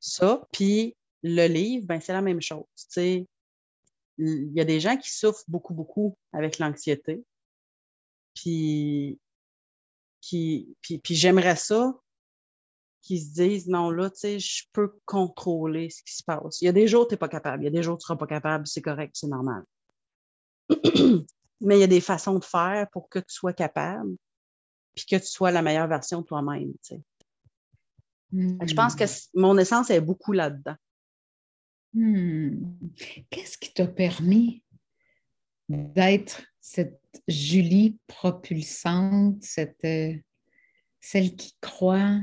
ça, 0.00 0.46
puis 0.52 0.96
le 1.22 1.46
livre, 1.46 1.86
ben, 1.86 2.00
c'est 2.00 2.12
la 2.12 2.22
même 2.22 2.40
chose. 2.40 2.64
Il 2.96 4.52
y 4.52 4.60
a 4.60 4.64
des 4.64 4.80
gens 4.80 4.96
qui 4.96 5.10
souffrent 5.12 5.44
beaucoup, 5.48 5.74
beaucoup 5.74 6.16
avec 6.32 6.58
l'anxiété. 6.58 7.24
Puis, 8.34 9.18
puis, 10.20 10.76
puis 10.80 11.14
j'aimerais 11.14 11.56
ça 11.56 11.94
qui 13.02 13.20
se 13.20 13.34
disent 13.34 13.68
non, 13.68 13.90
là, 13.90 14.10
tu 14.10 14.18
sais, 14.18 14.38
je 14.38 14.64
peux 14.72 14.94
contrôler 15.04 15.90
ce 15.90 16.02
qui 16.02 16.14
se 16.16 16.22
passe. 16.22 16.62
Il 16.62 16.64
y 16.64 16.68
a 16.68 16.72
des 16.72 16.88
jours, 16.88 17.06
tu 17.06 17.14
n'es 17.14 17.18
pas 17.18 17.28
capable. 17.28 17.62
Il 17.62 17.66
y 17.66 17.68
a 17.68 17.70
des 17.70 17.82
jours, 17.82 17.98
tu 17.98 18.04
ne 18.04 18.06
seras 18.06 18.16
pas 18.16 18.26
capable. 18.26 18.66
C'est 18.66 18.80
correct, 18.80 19.14
c'est 19.14 19.26
normal. 19.26 19.64
Mais 21.60 21.76
il 21.76 21.80
y 21.80 21.84
a 21.84 21.88
des 21.88 22.00
façons 22.00 22.38
de 22.38 22.44
faire 22.44 22.88
pour 22.92 23.08
que 23.10 23.18
tu 23.18 23.34
sois 23.34 23.52
capable 23.52 24.16
puis 24.94 25.06
que 25.06 25.16
tu 25.16 25.26
sois 25.26 25.50
la 25.50 25.62
meilleure 25.62 25.88
version 25.88 26.20
de 26.20 26.26
toi-même. 26.26 26.72
Sais. 26.82 27.00
Je 28.32 28.74
pense 28.74 28.94
que 28.94 29.04
hmm. 29.04 29.40
mon 29.40 29.58
essence 29.58 29.90
est 29.90 30.00
beaucoup 30.00 30.32
là-dedans. 30.32 30.76
Hmm. 31.92 32.74
Qu'est-ce 33.30 33.58
qui 33.58 33.72
t'a 33.72 33.86
permis 33.86 34.62
d'être 35.68 36.42
cette 36.60 37.00
Julie 37.28 37.98
propulsante, 38.06 39.42
cette, 39.42 39.84
euh, 39.84 40.14
celle 41.00 41.36
qui 41.36 41.54
croit, 41.60 42.18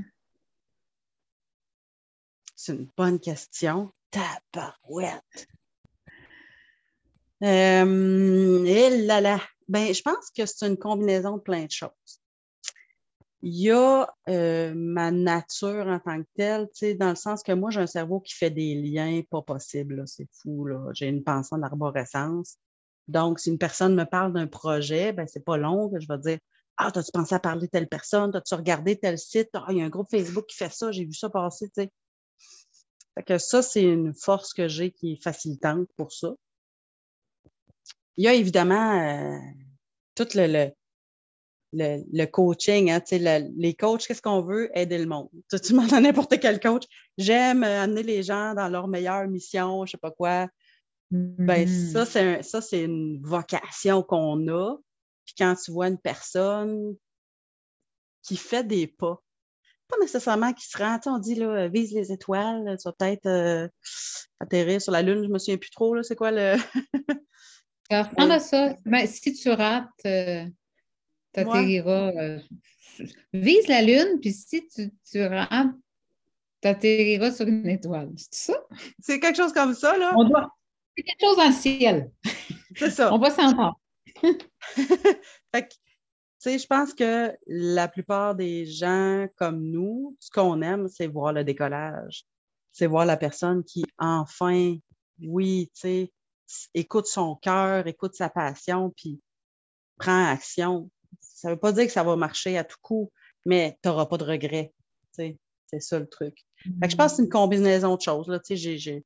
c'est 2.61 2.73
une 2.73 2.87
bonne 2.95 3.19
question. 3.19 3.91
Tabarouette. 4.11 5.47
Euh, 7.43 8.65
et 8.65 8.71
eh 8.71 9.01
là 9.03 9.19
là. 9.19 9.41
Ben, 9.67 9.91
je 9.93 10.01
pense 10.03 10.29
que 10.29 10.45
c'est 10.45 10.67
une 10.67 10.77
combinaison 10.77 11.37
de 11.37 11.41
plein 11.41 11.65
de 11.65 11.71
choses. 11.71 12.20
Il 13.43 13.59
y 13.59 13.71
a 13.71 14.07
euh, 14.29 14.73
ma 14.75 15.11
nature 15.11 15.87
en 15.87 15.99
tant 15.99 16.21
que 16.21 16.27
telle, 16.35 16.69
dans 16.97 17.09
le 17.09 17.15
sens 17.15 17.41
que 17.41 17.51
moi, 17.51 17.71
j'ai 17.71 17.79
un 17.79 17.87
cerveau 17.87 18.19
qui 18.19 18.35
fait 18.35 18.51
des 18.51 18.75
liens 18.75 19.21
pas 19.29 19.41
possibles. 19.41 20.03
C'est 20.07 20.27
fou. 20.31 20.67
J'ai 20.93 21.07
une 21.07 21.23
pensée 21.23 21.55
en 21.55 21.63
arborescence. 21.63 22.57
Donc, 23.07 23.39
si 23.39 23.49
une 23.49 23.57
personne 23.57 23.95
me 23.95 24.05
parle 24.05 24.33
d'un 24.33 24.47
projet, 24.47 25.11
ben, 25.11 25.27
c'est 25.27 25.43
pas 25.43 25.57
long 25.57 25.89
que 25.89 25.99
je 25.99 26.07
vais 26.07 26.19
dire 26.19 26.37
Ah, 26.77 26.91
as-tu 26.93 27.11
pensé 27.11 27.33
à 27.33 27.39
parler 27.39 27.67
telle 27.67 27.87
personne? 27.87 28.35
As-tu 28.35 28.53
regardé 28.53 28.97
tel 28.97 29.17
site? 29.17 29.49
Ah, 29.53 29.65
il 29.69 29.77
y 29.77 29.81
a 29.81 29.85
un 29.85 29.89
groupe 29.89 30.09
Facebook 30.11 30.45
qui 30.45 30.55
fait 30.55 30.71
ça, 30.71 30.91
j'ai 30.91 31.05
vu 31.05 31.13
ça 31.13 31.29
passer. 31.29 31.69
sais 31.75 31.91
que 33.25 33.37
ça, 33.37 33.61
c'est 33.61 33.83
une 33.83 34.13
force 34.13 34.53
que 34.53 34.67
j'ai 34.67 34.91
qui 34.91 35.13
est 35.13 35.23
facilitante 35.23 35.87
pour 35.97 36.11
ça. 36.11 36.33
Il 38.17 38.23
y 38.25 38.27
a 38.27 38.33
évidemment 38.33 38.99
euh, 38.99 39.37
tout 40.15 40.27
le, 40.35 40.47
le, 40.47 40.71
coaching. 42.31 42.91
Hein, 42.91 43.01
les 43.57 43.73
coachs, 43.73 44.05
qu'est-ce 44.07 44.21
qu'on 44.21 44.41
veut? 44.41 44.69
Aider 44.77 44.97
le 44.97 45.05
monde. 45.05 45.29
Tu, 45.49 45.59
tu 45.59 45.73
demandes 45.73 45.93
à 45.93 45.99
n'importe 45.99 46.39
quel 46.39 46.59
coach. 46.59 46.83
J'aime 47.17 47.63
euh, 47.63 47.83
amener 47.83 48.03
les 48.03 48.23
gens 48.23 48.53
dans 48.53 48.67
leur 48.67 48.87
meilleure 48.87 49.27
mission, 49.27 49.85
je 49.85 49.89
ne 49.89 49.91
sais 49.91 49.97
pas 49.97 50.11
quoi. 50.11 50.47
Ben, 51.11 51.67
ça, 51.67 52.03
mm-hmm. 52.03 52.41
ça, 52.41 52.61
c'est 52.61 52.83
une 52.83 53.21
vocation 53.21 54.01
qu'on 54.01 54.47
a. 54.47 54.77
Puis 55.25 55.35
quand 55.37 55.55
tu 55.55 55.71
vois 55.71 55.87
une 55.87 55.99
personne 55.99 56.95
qui 58.23 58.37
fait 58.37 58.63
des 58.63 58.87
pas, 58.87 59.21
pas 59.89 59.97
nécessairement 59.99 60.53
qui 60.53 60.67
se 60.67 60.77
rend. 60.77 60.99
on 61.07 61.17
dit, 61.17 61.35
là, 61.35 61.67
vise 61.67 61.93
les 61.93 62.11
étoiles, 62.11 62.77
tu 62.77 62.87
vas 62.87 62.93
peut-être 62.93 63.25
euh, 63.25 63.67
atterrir 64.39 64.81
sur 64.81 64.91
la 64.91 65.01
Lune, 65.01 65.23
je 65.23 65.29
me 65.29 65.37
souviens 65.37 65.57
plus 65.57 65.69
trop, 65.69 66.01
c'est 66.01 66.15
quoi 66.15 66.31
le. 66.31 66.55
Ressemble 67.91 68.31
à 68.31 68.39
ça. 68.39 68.75
Ben, 68.85 69.05
si 69.05 69.33
tu 69.33 69.49
rates, 69.49 69.87
euh, 70.05 70.45
tu 71.33 71.39
atterriras. 71.39 72.11
Euh, 72.11 72.39
vise 73.33 73.67
la 73.67 73.81
Lune, 73.81 74.19
puis 74.21 74.33
si 74.33 74.67
tu, 74.67 74.91
tu 75.09 75.23
rates, 75.25 75.75
tu 76.61 76.67
atterriras 76.67 77.31
sur 77.31 77.47
une 77.47 77.67
étoile. 77.67 78.11
C'est 78.17 78.51
ça? 78.51 78.65
C'est 78.99 79.19
quelque 79.19 79.37
chose 79.37 79.53
comme 79.53 79.73
ça, 79.73 79.97
là? 79.97 80.13
On 80.17 80.25
doit... 80.25 80.49
C'est 80.95 81.03
quelque 81.03 81.21
chose 81.21 81.37
dans 81.37 81.47
le 81.47 81.53
ciel. 81.53 82.11
C'est 82.75 82.91
ça. 82.91 83.13
On 83.13 83.17
va 83.17 83.31
s'entendre. 83.31 83.79
fait 84.75 85.67
que 85.67 85.73
sais, 86.41 86.57
je 86.57 86.65
pense 86.65 86.93
que 86.93 87.37
la 87.45 87.87
plupart 87.87 88.33
des 88.33 88.65
gens 88.65 89.27
comme 89.35 89.61
nous, 89.61 90.17
ce 90.19 90.31
qu'on 90.31 90.61
aime, 90.63 90.87
c'est 90.87 91.05
voir 91.05 91.33
le 91.33 91.43
décollage. 91.43 92.25
C'est 92.71 92.87
voir 92.87 93.05
la 93.05 93.17
personne 93.17 93.63
qui, 93.63 93.83
enfin, 93.99 94.75
oui, 95.21 95.69
tu 95.75 95.81
sais, 95.81 96.13
écoute 96.73 97.05
son 97.05 97.35
cœur, 97.35 97.85
écoute 97.85 98.15
sa 98.15 98.29
passion, 98.29 98.91
puis 98.97 99.21
prend 99.97 100.25
action. 100.31 100.89
Ça 101.41 101.47
ne 101.47 101.53
veut 101.55 101.59
pas 101.59 101.71
dire 101.71 101.87
que 101.87 101.91
ça 101.91 102.03
va 102.03 102.15
marcher 102.15 102.55
à 102.55 102.63
tout 102.63 102.77
coup, 102.83 103.11
mais 103.47 103.75
tu 103.81 103.89
n'auras 103.89 104.05
pas 104.05 104.17
de 104.17 104.25
regrets. 104.25 104.75
C'est 105.11 105.39
ça 105.79 105.97
le 105.97 106.07
truc. 106.07 106.37
je 106.65 106.95
pense 106.95 107.13
que 107.13 107.17
c'est 107.17 107.23
une 107.23 107.29
combinaison 107.29 107.95
de 107.95 108.01
choses. 108.01 108.27
Là, 108.27 108.39
j'ai 108.47 109.03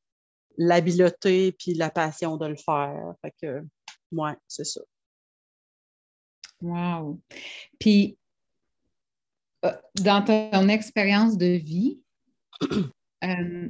l'habileté 0.57 1.53
puis 1.53 1.75
la 1.75 1.89
passion 1.89 2.35
de 2.35 2.47
le 2.47 2.57
faire. 2.57 3.13
Fait 3.21 3.33
que, 3.41 3.65
ouais, 4.11 4.33
c'est 4.49 4.65
ça. 4.65 4.81
Wow. 6.61 7.21
Puis, 7.79 8.17
euh, 9.63 9.71
dans 10.01 10.21
ton 10.25 10.67
expérience 10.67 11.37
de 11.37 11.45
vie, 11.45 12.01
euh, 13.23 13.69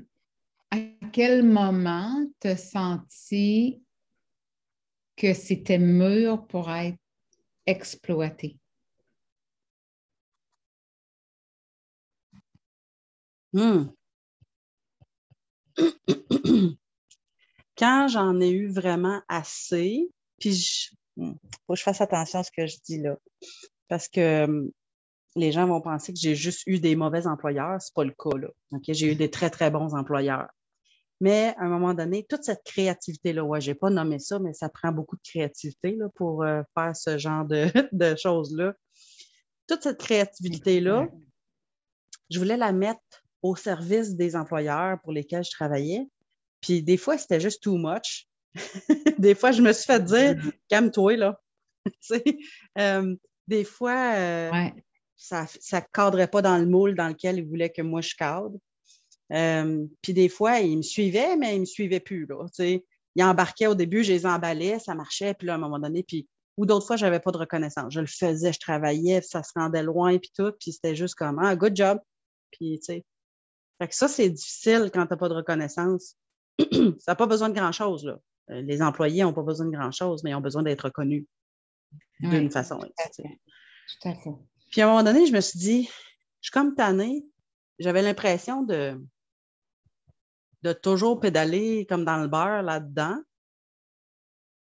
à 0.71 0.77
quel 1.11 1.43
moment 1.43 2.25
tu 2.41 2.47
as 2.47 2.57
senti 2.57 3.83
que 5.15 5.35
c'était 5.35 5.77
mûr 5.77 6.47
pour 6.47 6.71
être 6.71 6.97
exploité? 7.65 8.57
Hmm. 13.53 13.85
Quand 17.77 18.07
j'en 18.07 18.39
ai 18.41 18.49
eu 18.49 18.67
vraiment 18.67 19.21
assez, 19.27 20.09
puis 20.39 20.53
je, 20.53 20.89
hmm. 21.17 21.33
faut 21.65 21.73
que 21.73 21.79
je 21.79 21.83
fasse 21.83 22.01
attention 22.01 22.39
à 22.39 22.43
ce 22.43 22.51
que 22.51 22.67
je 22.67 22.77
dis 22.85 22.99
là. 23.01 23.17
Parce 23.87 24.07
que 24.07 24.45
hmm, 24.45 24.71
les 25.35 25.51
gens 25.51 25.67
vont 25.67 25.81
penser 25.81 26.13
que 26.13 26.19
j'ai 26.19 26.35
juste 26.35 26.63
eu 26.65 26.79
des 26.79 26.95
mauvais 26.95 27.27
employeurs. 27.27 27.81
Ce 27.81 27.89
n'est 27.89 27.93
pas 27.93 28.03
le 28.03 28.11
cas. 28.11 28.37
Là. 28.37 28.49
J'ai 28.87 29.11
eu 29.11 29.15
des 29.15 29.29
très, 29.29 29.49
très 29.49 29.71
bons 29.71 29.93
employeurs. 29.93 30.47
Mais 31.21 31.53
à 31.57 31.63
un 31.63 31.69
moment 31.69 31.93
donné, 31.93 32.25
toute 32.27 32.43
cette 32.43 32.63
créativité-là, 32.65 33.43
ouais, 33.43 33.61
je 33.61 33.71
n'ai 33.71 33.75
pas 33.75 33.89
nommé 33.89 34.19
ça, 34.19 34.39
mais 34.39 34.53
ça 34.53 34.69
prend 34.69 34.91
beaucoup 34.91 35.15
de 35.15 35.21
créativité 35.21 35.95
là, 35.95 36.07
pour 36.15 36.43
euh, 36.43 36.61
faire 36.73 36.95
ce 36.95 37.17
genre 37.17 37.45
de, 37.45 37.67
de 37.93 38.15
choses-là. 38.15 38.73
Toute 39.67 39.83
cette 39.83 39.99
créativité-là, 39.99 41.07
je 42.29 42.39
voulais 42.39 42.57
la 42.57 42.71
mettre 42.71 43.01
au 43.41 43.55
service 43.55 44.15
des 44.15 44.35
employeurs 44.35 44.99
pour 45.01 45.11
lesquels 45.11 45.43
je 45.43 45.51
travaillais. 45.51 46.07
Puis 46.61 46.83
des 46.83 46.97
fois, 46.97 47.17
c'était 47.17 47.39
juste 47.39 47.63
too 47.63 47.77
much. 47.77 48.27
des 49.19 49.35
fois, 49.35 49.51
je 49.51 49.61
me 49.61 49.71
suis 49.71 49.85
fait 49.85 50.03
dire 50.03 50.35
calme-toi, 50.69 51.17
là. 51.17 51.39
euh, 52.79 53.15
des 53.47 53.63
fois, 53.63 54.13
euh, 54.15 54.51
ça 55.15 55.45
ne 55.45 55.79
cadrait 55.93 56.27
pas 56.27 56.41
dans 56.41 56.57
le 56.57 56.65
moule 56.65 56.95
dans 56.95 57.07
lequel 57.07 57.37
ils 57.37 57.45
voulaient 57.45 57.71
que 57.71 57.81
moi 57.81 58.01
je 58.01 58.15
cadre. 58.15 58.57
Euh, 59.31 59.85
puis 60.01 60.13
des 60.13 60.29
fois, 60.29 60.59
ils 60.59 60.77
me 60.77 60.81
suivaient, 60.81 61.35
mais 61.37 61.53
ils 61.53 61.55
ne 61.55 61.61
me 61.61 61.65
suivaient 61.65 61.99
plus. 61.99 62.25
Là, 62.27 62.45
ils 63.15 63.23
embarquaient 63.23 63.67
au 63.67 63.75
début, 63.75 64.03
je 64.03 64.11
les 64.11 64.25
emballais, 64.25 64.79
ça 64.79 64.93
marchait, 64.93 65.33
puis 65.33 65.47
là, 65.47 65.53
à 65.53 65.55
un 65.55 65.59
moment 65.59 65.79
donné, 65.79 66.03
puis 66.03 66.27
ou 66.57 66.65
d'autres 66.65 66.87
fois, 66.87 66.95
je 66.95 67.05
n'avais 67.05 67.19
pas 67.19 67.31
de 67.31 67.37
reconnaissance. 67.37 67.93
Je 67.93 67.99
le 67.99 68.07
faisais, 68.07 68.53
je 68.53 68.59
travaillais, 68.59 69.21
ça 69.21 69.43
se 69.43 69.51
rendait 69.55 69.83
loin, 69.83 70.17
puis 70.17 70.31
tout, 70.35 70.53
puis 70.59 70.71
c'était 70.71 70.95
juste 70.95 71.15
comme 71.15 71.39
ah, 71.39 71.55
good 71.55 71.75
job. 71.75 71.99
Puis, 72.51 72.79
tu 72.79 72.85
sais. 72.85 73.05
Fait 73.77 73.87
que 73.89 73.95
ça, 73.95 74.07
c'est 74.07 74.29
difficile 74.29 74.89
quand 74.93 75.05
tu 75.05 75.09
n'as 75.11 75.17
pas 75.17 75.27
de 75.27 75.33
reconnaissance. 75.33 76.15
ça 76.71 77.11
n'a 77.11 77.15
pas 77.15 77.27
besoin 77.27 77.49
de 77.49 77.55
grand-chose, 77.55 78.05
là. 78.05 78.19
Euh, 78.51 78.61
les 78.61 78.81
employés 78.81 79.23
n'ont 79.23 79.33
pas 79.33 79.43
besoin 79.43 79.65
de 79.65 79.71
grand-chose, 79.71 80.23
mais 80.23 80.29
ils 80.29 80.35
ont 80.35 80.41
besoin 80.41 80.63
d'être 80.63 80.83
reconnus 80.83 81.25
d'une 82.21 82.51
façon. 82.51 82.77
Tout 82.79 84.07
à, 84.09 84.15
fait. 84.15 84.31
Puis 84.71 84.81
à 84.81 84.85
un 84.85 84.89
moment 84.89 85.03
donné, 85.03 85.25
je 85.25 85.33
me 85.33 85.41
suis 85.41 85.59
dit, 85.59 85.83
je 85.83 86.49
suis 86.49 86.51
comme 86.51 86.75
tannée. 86.75 87.25
J'avais 87.79 88.01
l'impression 88.01 88.61
de, 88.63 88.97
de 90.65 90.73
toujours 90.73 91.19
pédaler 91.19 91.85
comme 91.85 92.03
dans 92.05 92.17
le 92.17 92.27
beurre 92.27 92.63
là-dedans. 92.63 93.21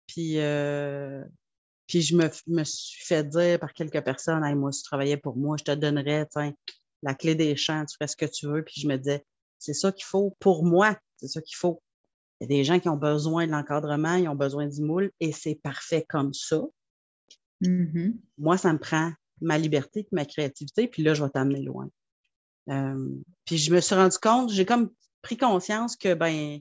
Puis, 0.08 0.39
euh, 0.39 1.21
puis 1.86 2.01
je 2.01 2.15
me, 2.15 2.30
me, 2.47 2.63
suis 2.63 3.06
fait 3.06 3.25
dire 3.25 3.60
par 3.60 3.73
quelques 3.73 4.01
personnes, 4.01 4.43
hey, 4.45 4.56
moi, 4.56 4.71
si 4.71 4.84
tu 4.84 4.88
travaillais 4.88 5.17
pour 5.17 5.36
moi, 5.36 5.58
je 5.60 5.65
te 5.65 5.71
donnerais 5.71 6.27
la 7.04 7.13
clé 7.13 7.36
des 7.36 7.58
champs, 7.58 7.86
tu 7.86 7.97
fais 7.97 8.08
ce 8.08 8.15
que 8.15 8.25
tu 8.25 8.47
veux. 8.47 8.63
Puis 8.63 8.80
je 8.82 8.88
me 8.88 8.95
disais, 8.95 9.25
c'est 9.60 9.73
ça 9.73 9.91
qu'il 9.91 10.06
faut 10.06 10.36
pour 10.39 10.63
moi, 10.63 10.97
c'est 11.17 11.27
ça 11.27 11.41
qu'il 11.41 11.58
faut. 11.58 11.84
Il 12.39 12.45
y 12.45 12.54
a 12.54 12.58
des 12.58 12.63
gens 12.63 12.80
qui 12.80 12.88
ont 12.88 12.97
besoin 12.97 13.45
de 13.45 13.51
l'encadrement, 13.51 14.15
ils 14.15 14.30
ont 14.30 14.36
besoin 14.36 14.67
du 14.67 14.82
moule 14.82 15.12
et 15.19 15.34
c'est 15.34 15.56
parfait 15.56 16.06
comme 16.08 16.34
ça. 16.34 16.62
Mm-hmm. 17.62 18.15
Moi, 18.38 18.58
ça 18.58 18.71
me 18.71 18.80
prend 18.80 19.12
ma 19.41 19.58
liberté 19.58 20.01
et 20.01 20.08
ma 20.13 20.25
créativité, 20.25 20.88
puis 20.88 21.04
là, 21.04 21.13
je 21.13 21.23
vais 21.23 21.30
t'amener 21.30 21.62
loin. 21.62 21.89
Euh, 22.69 23.10
puis 23.43 23.58
je 23.58 23.73
me 23.73 23.82
suis 23.82 23.95
rendu 23.95 24.17
compte, 24.17 24.51
j'ai 24.51 24.65
comme 24.65 24.89
pris 25.21 25.38
conscience 25.38 25.95
que 25.95 26.13
ben 26.13 26.60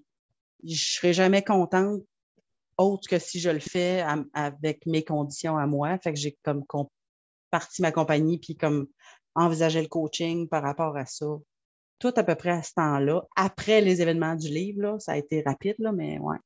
je 0.65 0.95
serai 0.95 1.13
jamais 1.13 1.43
contente 1.43 2.03
autre 2.77 3.09
que 3.09 3.19
si 3.19 3.41
je 3.41 3.51
le 3.51 3.61
fais 3.61 4.05
avec 4.33 4.87
mes 4.87 5.05
conditions 5.05 5.59
à 5.59 5.67
moi. 5.67 5.99
Fait 5.99 6.13
que 6.13 6.19
j'ai 6.19 6.39
comme 6.43 6.65
parti 7.51 7.83
ma 7.83 7.93
compagnie 7.93 8.39
puis 8.39 8.57
comme 8.57 8.87
envisagé 9.35 9.83
le 9.83 9.89
coaching 9.89 10.49
par 10.49 10.63
rapport 10.63 10.97
à 10.97 11.07
ça 11.07 11.27
tout 12.01 12.13
à 12.17 12.25
peu 12.25 12.35
près 12.35 12.51
à 12.51 12.63
ce 12.63 12.73
temps-là. 12.75 13.23
Après 13.37 13.81
les 13.81 14.03
événements 14.03 14.35
du 14.35 14.49
livre, 14.49 14.99
ça 14.99 15.13
a 15.13 15.17
été 15.19 15.43
rapide, 15.43 15.77
là, 15.79 15.93
mais 15.93 16.19
ouais. 16.19 16.39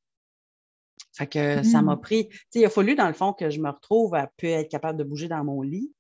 Fait 1.16 1.29
que 1.29 1.62
ça 1.62 1.81
m'a 1.81 1.94
mm. 1.94 2.00
pris. 2.00 2.29
Il 2.55 2.64
a 2.64 2.70
fallu, 2.70 2.96
dans 2.96 3.07
le 3.07 3.14
fond, 3.14 3.33
que 3.33 3.48
je 3.48 3.61
me 3.61 3.70
retrouve 3.70 4.14
à 4.16 4.29
peu 4.37 4.48
être 4.48 4.68
capable 4.68 4.98
de 4.98 5.05
bouger 5.05 5.29
dans 5.29 5.44
mon 5.44 5.62
lit 5.62 5.92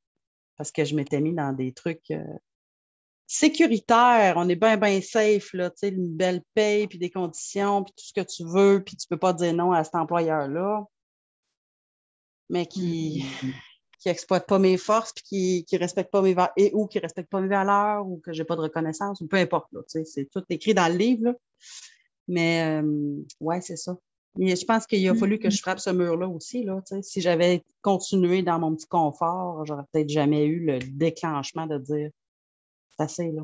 parce 0.56 0.72
que 0.72 0.84
je 0.84 0.96
m'étais 0.96 1.20
mis 1.20 1.32
dans 1.32 1.52
des 1.52 1.72
trucs 1.72 2.10
euh, 2.10 2.24
sécuritaires. 3.26 4.34
On 4.36 4.48
est 4.48 4.56
bien, 4.56 4.76
bien 4.76 5.00
safe, 5.00 5.52
là, 5.52 5.70
une 5.82 6.16
belle 6.16 6.42
paye, 6.54 6.86
puis 6.86 6.98
des 6.98 7.10
conditions, 7.10 7.84
puis 7.84 7.92
tout 7.96 8.04
ce 8.04 8.12
que 8.12 8.26
tu 8.26 8.44
veux, 8.44 8.82
puis 8.84 8.96
tu 8.96 9.06
ne 9.10 9.16
peux 9.16 9.20
pas 9.20 9.32
dire 9.32 9.54
non 9.54 9.72
à 9.72 9.84
cet 9.84 9.94
employeur-là. 9.94 10.84
Mais 12.50 12.66
qui, 12.66 13.24
mm 13.42 13.48
qui 14.04 14.10
n'exploite 14.10 14.46
pas 14.46 14.58
mes 14.58 14.76
forces, 14.76 15.14
puis 15.14 15.64
qui 15.66 15.76
ne 15.76 15.78
respecte 15.78 16.10
pas 16.10 16.20
mes 16.20 16.34
valeurs, 16.34 16.52
et 16.58 16.70
ou 16.74 16.86
qui 16.86 16.98
respecte 16.98 17.30
pas 17.30 17.40
mes 17.40 17.48
valeurs, 17.48 18.06
ou 18.06 18.18
que 18.18 18.34
je 18.34 18.42
n'ai 18.42 18.44
pas 18.44 18.54
de 18.54 18.60
reconnaissance, 18.60 19.22
ou 19.22 19.26
peu 19.26 19.38
importe. 19.38 19.70
C'est 19.86 20.28
tout 20.30 20.44
écrit 20.50 20.74
dans 20.74 20.92
le 20.92 20.98
livre. 20.98 21.34
Mais 22.28 22.82
euh, 22.82 23.16
ouais, 23.40 23.62
c'est 23.62 23.78
ça. 23.78 23.96
Mais 24.36 24.56
je 24.56 24.64
pense 24.66 24.86
qu'il 24.86 25.08
a 25.08 25.14
fallu 25.14 25.38
que 25.38 25.48
je 25.48 25.58
frappe 25.58 25.78
ce 25.78 25.88
mur-là 25.88 26.28
aussi. 26.28 26.64
Là, 26.64 26.82
si 27.00 27.22
j'avais 27.22 27.64
continué 27.80 28.42
dans 28.42 28.58
mon 28.58 28.74
petit 28.74 28.86
confort, 28.86 29.64
j'aurais 29.64 29.84
peut-être 29.90 30.10
jamais 30.10 30.44
eu 30.44 30.66
le 30.66 30.80
déclenchement 30.80 31.66
de 31.66 31.78
dire 31.78 32.10
assez. 33.02 33.30
là. 33.32 33.42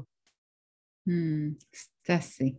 Hmm, 1.07 1.53
c'est 1.73 2.13
assez. 2.13 2.57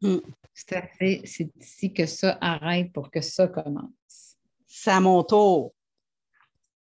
Hmm. 0.00 0.18
C'est 0.54 0.76
assez. 0.76 1.22
C'est 1.24 1.50
ici 1.60 1.92
que 1.92 2.06
ça 2.06 2.38
arrête 2.40 2.92
pour 2.92 3.10
que 3.10 3.20
ça 3.20 3.48
commence. 3.48 4.36
C'est 4.66 4.90
à 4.90 5.00
mon 5.00 5.22
tour 5.22 5.74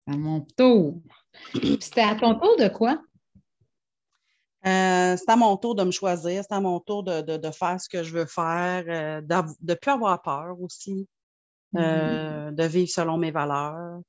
à 0.07 0.17
mon 0.17 0.41
tour. 0.41 1.01
C'était 1.79 2.01
à 2.01 2.15
ton 2.15 2.35
tour 2.35 2.57
de 2.57 2.67
quoi? 2.67 3.01
Euh, 4.65 5.17
c'est 5.17 5.29
à 5.29 5.35
mon 5.35 5.57
tour 5.57 5.73
de 5.73 5.83
me 5.83 5.91
choisir, 5.91 6.43
c'est 6.47 6.53
à 6.53 6.59
mon 6.59 6.79
tour 6.79 7.03
de, 7.03 7.51
faire 7.51 7.81
ce 7.81 7.89
que 7.89 8.03
je 8.03 8.13
veux 8.13 8.25
faire, 8.25 8.83
euh, 8.87 9.21
de 9.21 9.35
ne 9.63 9.73
plus 9.73 9.91
avoir 9.91 10.21
peur 10.21 10.59
aussi, 10.61 11.07
euh, 11.75 12.51
mm-hmm. 12.51 12.55
de 12.55 12.63
vivre 12.65 12.89
selon 12.89 13.17
mes 13.17 13.31
valeurs. 13.31 14.01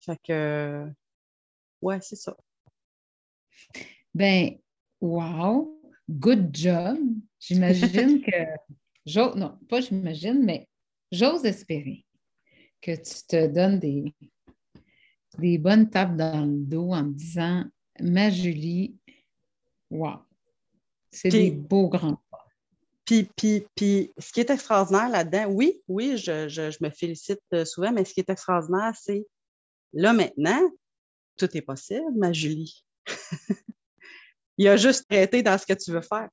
Fait 0.00 0.18
que, 0.24 0.86
ouais, 1.80 2.00
c'est 2.00 2.16
ça. 2.16 2.36
Ben, 4.16 4.58
wow, 4.98 5.78
good 6.08 6.48
job. 6.50 6.96
J'imagine 7.38 8.22
que, 8.24 9.36
non, 9.36 9.58
pas 9.68 9.82
j'imagine, 9.82 10.42
mais 10.42 10.66
j'ose 11.12 11.44
espérer 11.44 12.06
que 12.80 12.92
tu 12.92 13.26
te 13.28 13.46
donnes 13.46 13.78
des, 13.78 14.14
des 15.36 15.58
bonnes 15.58 15.90
tapes 15.90 16.16
dans 16.16 16.46
le 16.46 16.64
dos 16.64 16.94
en 16.94 17.04
me 17.04 17.12
disant 17.12 17.64
Ma 18.00 18.30
Julie, 18.30 18.96
wow, 19.90 20.20
c'est 21.10 21.28
des 21.28 21.50
beaux 21.50 21.90
grands 21.90 22.18
pas. 22.30 22.46
Puis, 23.04 23.28
puis, 23.36 23.66
puis, 23.74 24.14
ce 24.16 24.32
qui 24.32 24.40
est 24.40 24.48
extraordinaire 24.48 25.10
là-dedans, 25.10 25.52
oui, 25.52 25.82
oui, 25.88 26.16
je, 26.16 26.82
me 26.82 26.88
félicite 26.88 27.42
euh, 27.52 27.66
souvent, 27.66 27.92
mais 27.92 28.06
ce 28.06 28.14
qui 28.14 28.20
est 28.20 28.30
extraordinaire, 28.30 28.94
c'est 28.98 29.26
là 29.92 30.14
maintenant, 30.14 30.70
tout 31.36 31.54
est 31.54 31.60
possible, 31.60 32.14
ma 32.16 32.32
Julie. 32.32 32.82
Il 34.58 34.68
a 34.68 34.76
juste 34.76 35.08
traité 35.08 35.42
dans 35.42 35.58
ce 35.58 35.66
que 35.66 35.74
tu 35.74 35.92
veux 35.92 36.00
faire. 36.00 36.28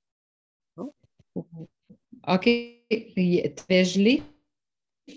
Oh. 0.77 0.93
OK. 2.27 2.43
Tu 2.89 3.85
gelé. 3.85 4.23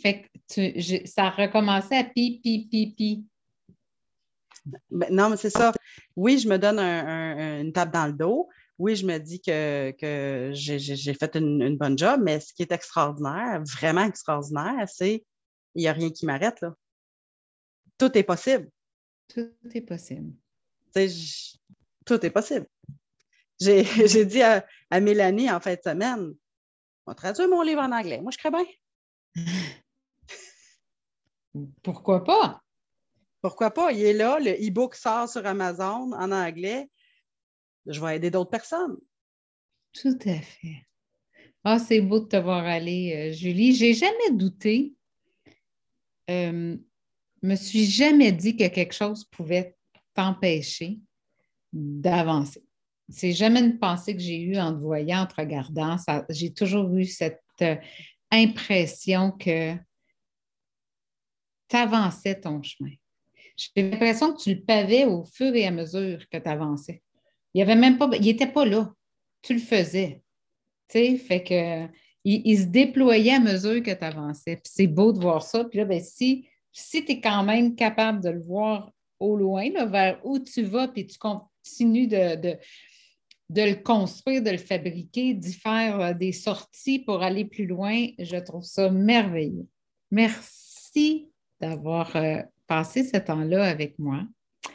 Fait 0.03 0.29
que 0.49 1.07
ça 1.07 1.27
a 1.27 1.31
recommencé 1.31 1.95
à 1.95 2.05
pi, 2.05 2.41
pi, 2.43 2.69
pi, 2.71 2.95
pi. 2.97 3.27
Ben, 4.91 5.09
non, 5.13 5.31
mais 5.31 5.37
c'est 5.37 5.51
ça. 5.51 5.73
Oui, 6.17 6.39
je 6.39 6.49
me 6.49 6.59
donne 6.59 6.81
une 6.81 7.73
tape 7.73 7.93
dans 7.93 8.07
le 8.07 8.13
dos. 8.13 8.49
Oui, 8.79 8.95
je 8.97 9.07
me 9.07 9.19
dis 9.19 9.41
que, 9.41 10.51
j'ai 10.53 11.15
fait 11.15 11.37
une, 11.37 11.77
bonne 11.77 11.97
job, 11.97 12.21
mais 12.23 12.41
ce 12.41 12.53
qui 12.53 12.63
est 12.63 12.73
extraordinaire, 12.73 13.63
vraiment 13.65 14.05
extraordinaire, 14.05 14.89
c'est 14.89 15.25
qu'il 15.73 15.83
n'y 15.83 15.89
a 15.89 15.93
rien 15.93 16.11
qui 16.11 16.27
m'arrête. 16.27 16.61
là. 16.61 16.75
Tout 17.99 18.17
est 18.19 18.23
possible. 18.23 18.69
Tout 19.29 19.51
est 19.73 19.81
possible. 19.81 20.33
tout 22.05 22.27
est 22.27 22.31
possible. 22.31 22.67
J'ai 23.61 24.25
dit 24.25 24.43
à, 24.43 24.65
Mélanie 25.01 25.51
en 25.51 25.61
fin 25.61 25.75
de 25.75 25.81
semaine, 25.83 26.35
on 27.07 27.15
traduit 27.15 27.47
mon 27.47 27.63
livre 27.63 27.83
en 27.83 27.93
anglais. 27.93 28.21
Moi, 28.21 28.31
je 28.31 28.39
crée 28.39 28.51
bien. 28.51 28.65
Pourquoi 31.83 32.23
pas? 32.23 32.63
Pourquoi 33.41 33.71
pas? 33.71 33.93
Il 33.93 34.03
est 34.03 34.13
là, 34.13 34.39
le 34.39 34.53
e-book 34.53 34.95
sort 34.95 35.29
sur 35.29 35.47
Amazon 35.47 36.13
en 36.13 36.33
anglais. 36.33 36.91
Je 37.87 38.01
vais 38.01 38.17
aider 38.17 38.31
d'autres 38.31 38.51
personnes. 38.51 38.99
Tout 39.93 40.19
à 40.27 40.41
fait. 40.41 40.87
Ah, 41.65 41.79
c'est 41.79 42.01
beau 42.01 42.21
de 42.21 42.27
te 42.27 42.37
voir 42.37 42.65
aller, 42.65 43.15
euh, 43.15 43.33
Julie. 43.33 43.75
J'ai 43.75 43.95
jamais 43.95 44.31
douté. 44.33 44.95
Euh, 46.29 46.77
me 47.43 47.55
suis 47.55 47.87
jamais 47.87 48.33
dit 48.33 48.57
que 48.57 48.67
quelque 48.67 48.95
chose 48.95 49.25
pouvait 49.25 49.77
t'empêcher 50.15 50.99
d'avancer. 51.73 52.66
C'est 53.09 53.33
jamais 53.33 53.61
une 53.61 53.79
pensée 53.79 54.15
que 54.15 54.23
j'ai 54.23 54.41
eue 54.41 54.59
en 54.59 54.73
te 54.73 54.81
voyant, 54.81 55.21
en 55.21 55.27
te 55.27 55.37
regardant. 55.37 55.97
J'ai 56.29 56.53
toujours 56.53 56.93
eu 56.97 57.05
cette 57.05 57.41
euh, 57.63 57.77
impression 58.33 59.31
que 59.31 59.75
tu 61.69 61.77
avançais 61.77 62.41
ton 62.41 62.63
chemin. 62.63 62.93
J'ai 63.57 63.91
l'impression 63.91 64.33
que 64.33 64.43
tu 64.43 64.55
le 64.55 64.63
pavais 64.63 65.05
au 65.05 65.25
fur 65.25 65.55
et 65.55 65.67
à 65.67 65.71
mesure 65.71 66.29
que 66.29 66.37
tu 66.37 66.49
avançais. 66.49 67.03
Il 67.55 67.63
avait 67.63 67.77
même 67.77 67.97
pas, 67.97 68.11
il 68.13 68.23
n'était 68.23 68.47
pas 68.47 68.67
là. 68.67 68.93
Tu 69.43 69.55
le 69.55 69.61
faisais. 69.61 70.23
Tu 70.89 70.99
sais, 70.99 71.17
fait 71.17 71.43
que 71.43 71.89
il, 72.25 72.59
se 72.59 72.65
déployait 72.65 73.35
à 73.35 73.41
mesure 73.41 73.83
que 73.83 73.93
tu 73.93 74.05
avançais. 74.05 74.61
c'est 74.65 74.89
beau 74.89 75.13
de 75.13 75.21
voir 75.21 75.43
ça. 75.43 75.65
Puis 75.65 75.79
là, 75.79 75.85
ben, 75.85 76.03
si, 76.03 76.49
si 76.73 77.05
tu 77.05 77.13
es 77.13 77.21
quand 77.21 77.45
même 77.45 77.77
capable 77.77 78.21
de 78.21 78.31
le 78.31 78.43
voir 78.43 78.91
au 79.21 79.37
loin, 79.37 79.71
vers 79.87 80.21
où 80.25 80.41
tu 80.41 80.63
vas, 80.63 80.89
puis 80.89 81.07
tu 81.07 81.19
continues 81.19 82.09
de 82.09 82.59
le 83.55 83.75
construire, 83.75 84.43
de 84.43 84.51
le 84.51 84.59
fabriquer, 84.59 85.35
d'y 85.35 85.53
faire 85.53 86.01
euh, 86.01 86.13
des 86.13 86.33
sorties 86.33 86.99
pour 86.99 87.23
aller 87.23 87.45
plus 87.45 87.67
loin. 87.67 88.09
Je 88.19 88.37
trouve 88.37 88.65
ça 88.65 88.91
merveilleux. 88.91 89.67
Merci 90.11 91.31
d'avoir 91.61 92.15
euh, 92.17 92.43
passé 92.67 93.05
ce 93.05 93.19
temps-là 93.19 93.65
avec 93.65 93.99
moi. 93.99 94.23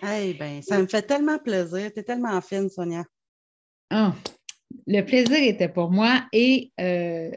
Eh 0.04 0.34
bien, 0.34 0.62
ça 0.62 0.80
me 0.80 0.88
fait 0.88 1.02
tellement 1.02 1.38
plaisir. 1.38 1.92
Tu 1.94 2.00
es 2.00 2.04
tellement 2.04 2.40
fine, 2.42 2.70
Sonia. 2.70 3.04
Ah, 3.90 4.16
le 4.88 5.02
plaisir 5.02 5.38
était 5.38 5.70
pour 5.70 5.92
moi 5.92 6.24
et 6.32 6.72
euh, 6.80 7.32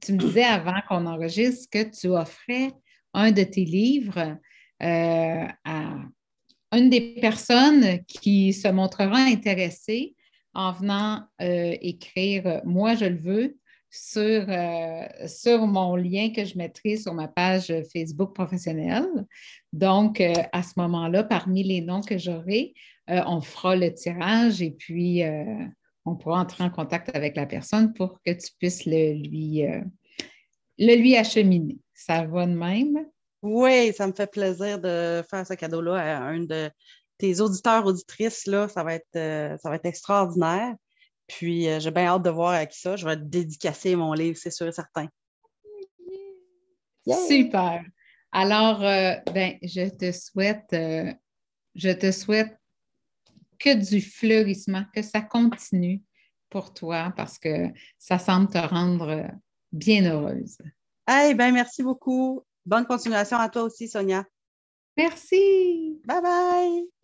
tu 0.00 0.12
me 0.12 0.18
disais 0.18 0.44
avant 0.44 0.80
qu'on 0.88 1.06
enregistre 1.06 1.68
que 1.70 1.82
tu 1.82 2.08
offrais 2.08 2.70
un 3.14 3.32
de 3.32 3.42
tes 3.42 3.64
livres 3.64 4.36
à 4.80 5.96
une 6.72 6.90
des 6.90 7.14
personnes 7.20 8.04
qui 8.06 8.52
se 8.52 8.68
montrera 8.68 9.18
intéressée 9.18 10.14
en 10.54 10.72
venant 10.72 11.24
euh, 11.40 11.76
écrire 11.80 12.60
Moi, 12.64 12.94
je 12.94 13.06
le 13.06 13.16
veux 13.16 13.56
sur, 13.90 14.46
euh, 14.48 15.06
sur 15.26 15.66
mon 15.66 15.96
lien 15.96 16.32
que 16.34 16.44
je 16.44 16.56
mettrai 16.58 16.96
sur 16.96 17.14
ma 17.14 17.28
page 17.28 17.72
Facebook 17.92 18.34
professionnelle. 18.34 19.06
Donc, 19.72 20.20
euh, 20.20 20.32
à 20.52 20.62
ce 20.62 20.72
moment-là, 20.76 21.24
parmi 21.24 21.62
les 21.62 21.80
noms 21.80 22.00
que 22.00 22.18
j'aurai, 22.18 22.74
on 23.06 23.42
fera 23.42 23.76
le 23.76 23.92
tirage 23.92 24.62
et 24.62 24.70
puis 24.70 25.22
on 26.06 26.16
pourra 26.16 26.40
entrer 26.40 26.64
en 26.64 26.70
contact 26.70 27.14
avec 27.14 27.36
la 27.36 27.44
personne 27.44 27.92
pour 27.92 28.18
que 28.24 28.30
tu 28.30 28.48
puisses 28.58 28.86
le 28.86 29.12
lui, 29.12 29.62
le 30.78 30.94
lui 30.96 31.14
acheminer. 31.14 31.76
Ça 31.92 32.24
va 32.24 32.46
de 32.46 32.54
même? 32.54 33.06
Oui, 33.42 33.92
ça 33.92 34.06
me 34.06 34.14
fait 34.14 34.30
plaisir 34.30 34.80
de 34.80 35.22
faire 35.28 35.46
ce 35.46 35.52
cadeau-là 35.52 35.96
à 35.96 36.22
un 36.22 36.40
de 36.40 36.70
tes 37.18 37.40
auditeurs, 37.40 37.86
auditrices, 37.86 38.46
là, 38.46 38.68
ça 38.68 38.82
va 38.82 38.94
être, 38.94 39.16
euh, 39.16 39.56
ça 39.58 39.70
va 39.70 39.76
être 39.76 39.86
extraordinaire. 39.86 40.74
Puis 41.26 41.68
euh, 41.68 41.80
j'ai 41.80 41.90
bien 41.90 42.06
hâte 42.06 42.22
de 42.22 42.30
voir 42.30 42.52
avec 42.52 42.72
ça. 42.72 42.96
Je 42.96 43.06
vais 43.06 43.16
dédicacer 43.16 43.96
mon 43.96 44.12
livre, 44.12 44.36
c'est 44.36 44.50
sûr 44.50 44.66
et 44.66 44.72
certain. 44.72 45.08
Super. 47.28 47.84
Alors, 48.32 48.82
euh, 48.82 49.14
ben, 49.32 49.58
je 49.62 49.88
te 49.88 50.10
souhaite, 50.10 50.74
je 51.74 51.90
te 51.90 52.10
souhaite 52.10 52.56
que 53.58 53.74
du 53.74 54.00
fleurissement, 54.00 54.84
que 54.94 55.02
ça 55.02 55.20
continue 55.20 56.02
pour 56.50 56.74
toi 56.74 57.12
parce 57.16 57.38
que 57.38 57.68
ça 57.98 58.18
semble 58.18 58.48
te 58.48 58.58
rendre 58.58 59.28
bien 59.72 60.04
heureuse. 60.04 60.58
Eh 61.08 61.34
bien, 61.34 61.52
merci 61.52 61.82
beaucoup. 61.82 62.42
Bonne 62.66 62.86
continuation 62.86 63.38
à 63.38 63.48
toi 63.48 63.62
aussi, 63.62 63.88
Sonia. 63.88 64.24
Merci. 64.96 66.00
Bye 66.06 66.22
bye. 66.22 66.94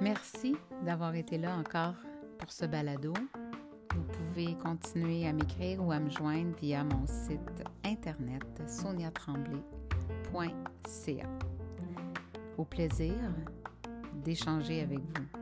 Merci 0.00 0.56
d'avoir 0.84 1.14
été 1.14 1.38
là 1.38 1.56
encore 1.56 1.94
pour 2.38 2.50
ce 2.50 2.66
balado. 2.66 3.14
Vous 3.94 4.02
pouvez 4.02 4.56
continuer 4.56 5.28
à 5.28 5.32
m'écrire 5.32 5.80
ou 5.84 5.92
à 5.92 6.00
me 6.00 6.10
joindre 6.10 6.56
via 6.60 6.82
mon 6.82 7.06
site 7.06 7.62
internet 7.84 8.42
soniatremblay.ca. 8.66 11.28
Au 12.58 12.64
plaisir 12.64 13.14
d'échanger 14.24 14.82
avec 14.82 14.98
vous. 14.98 15.35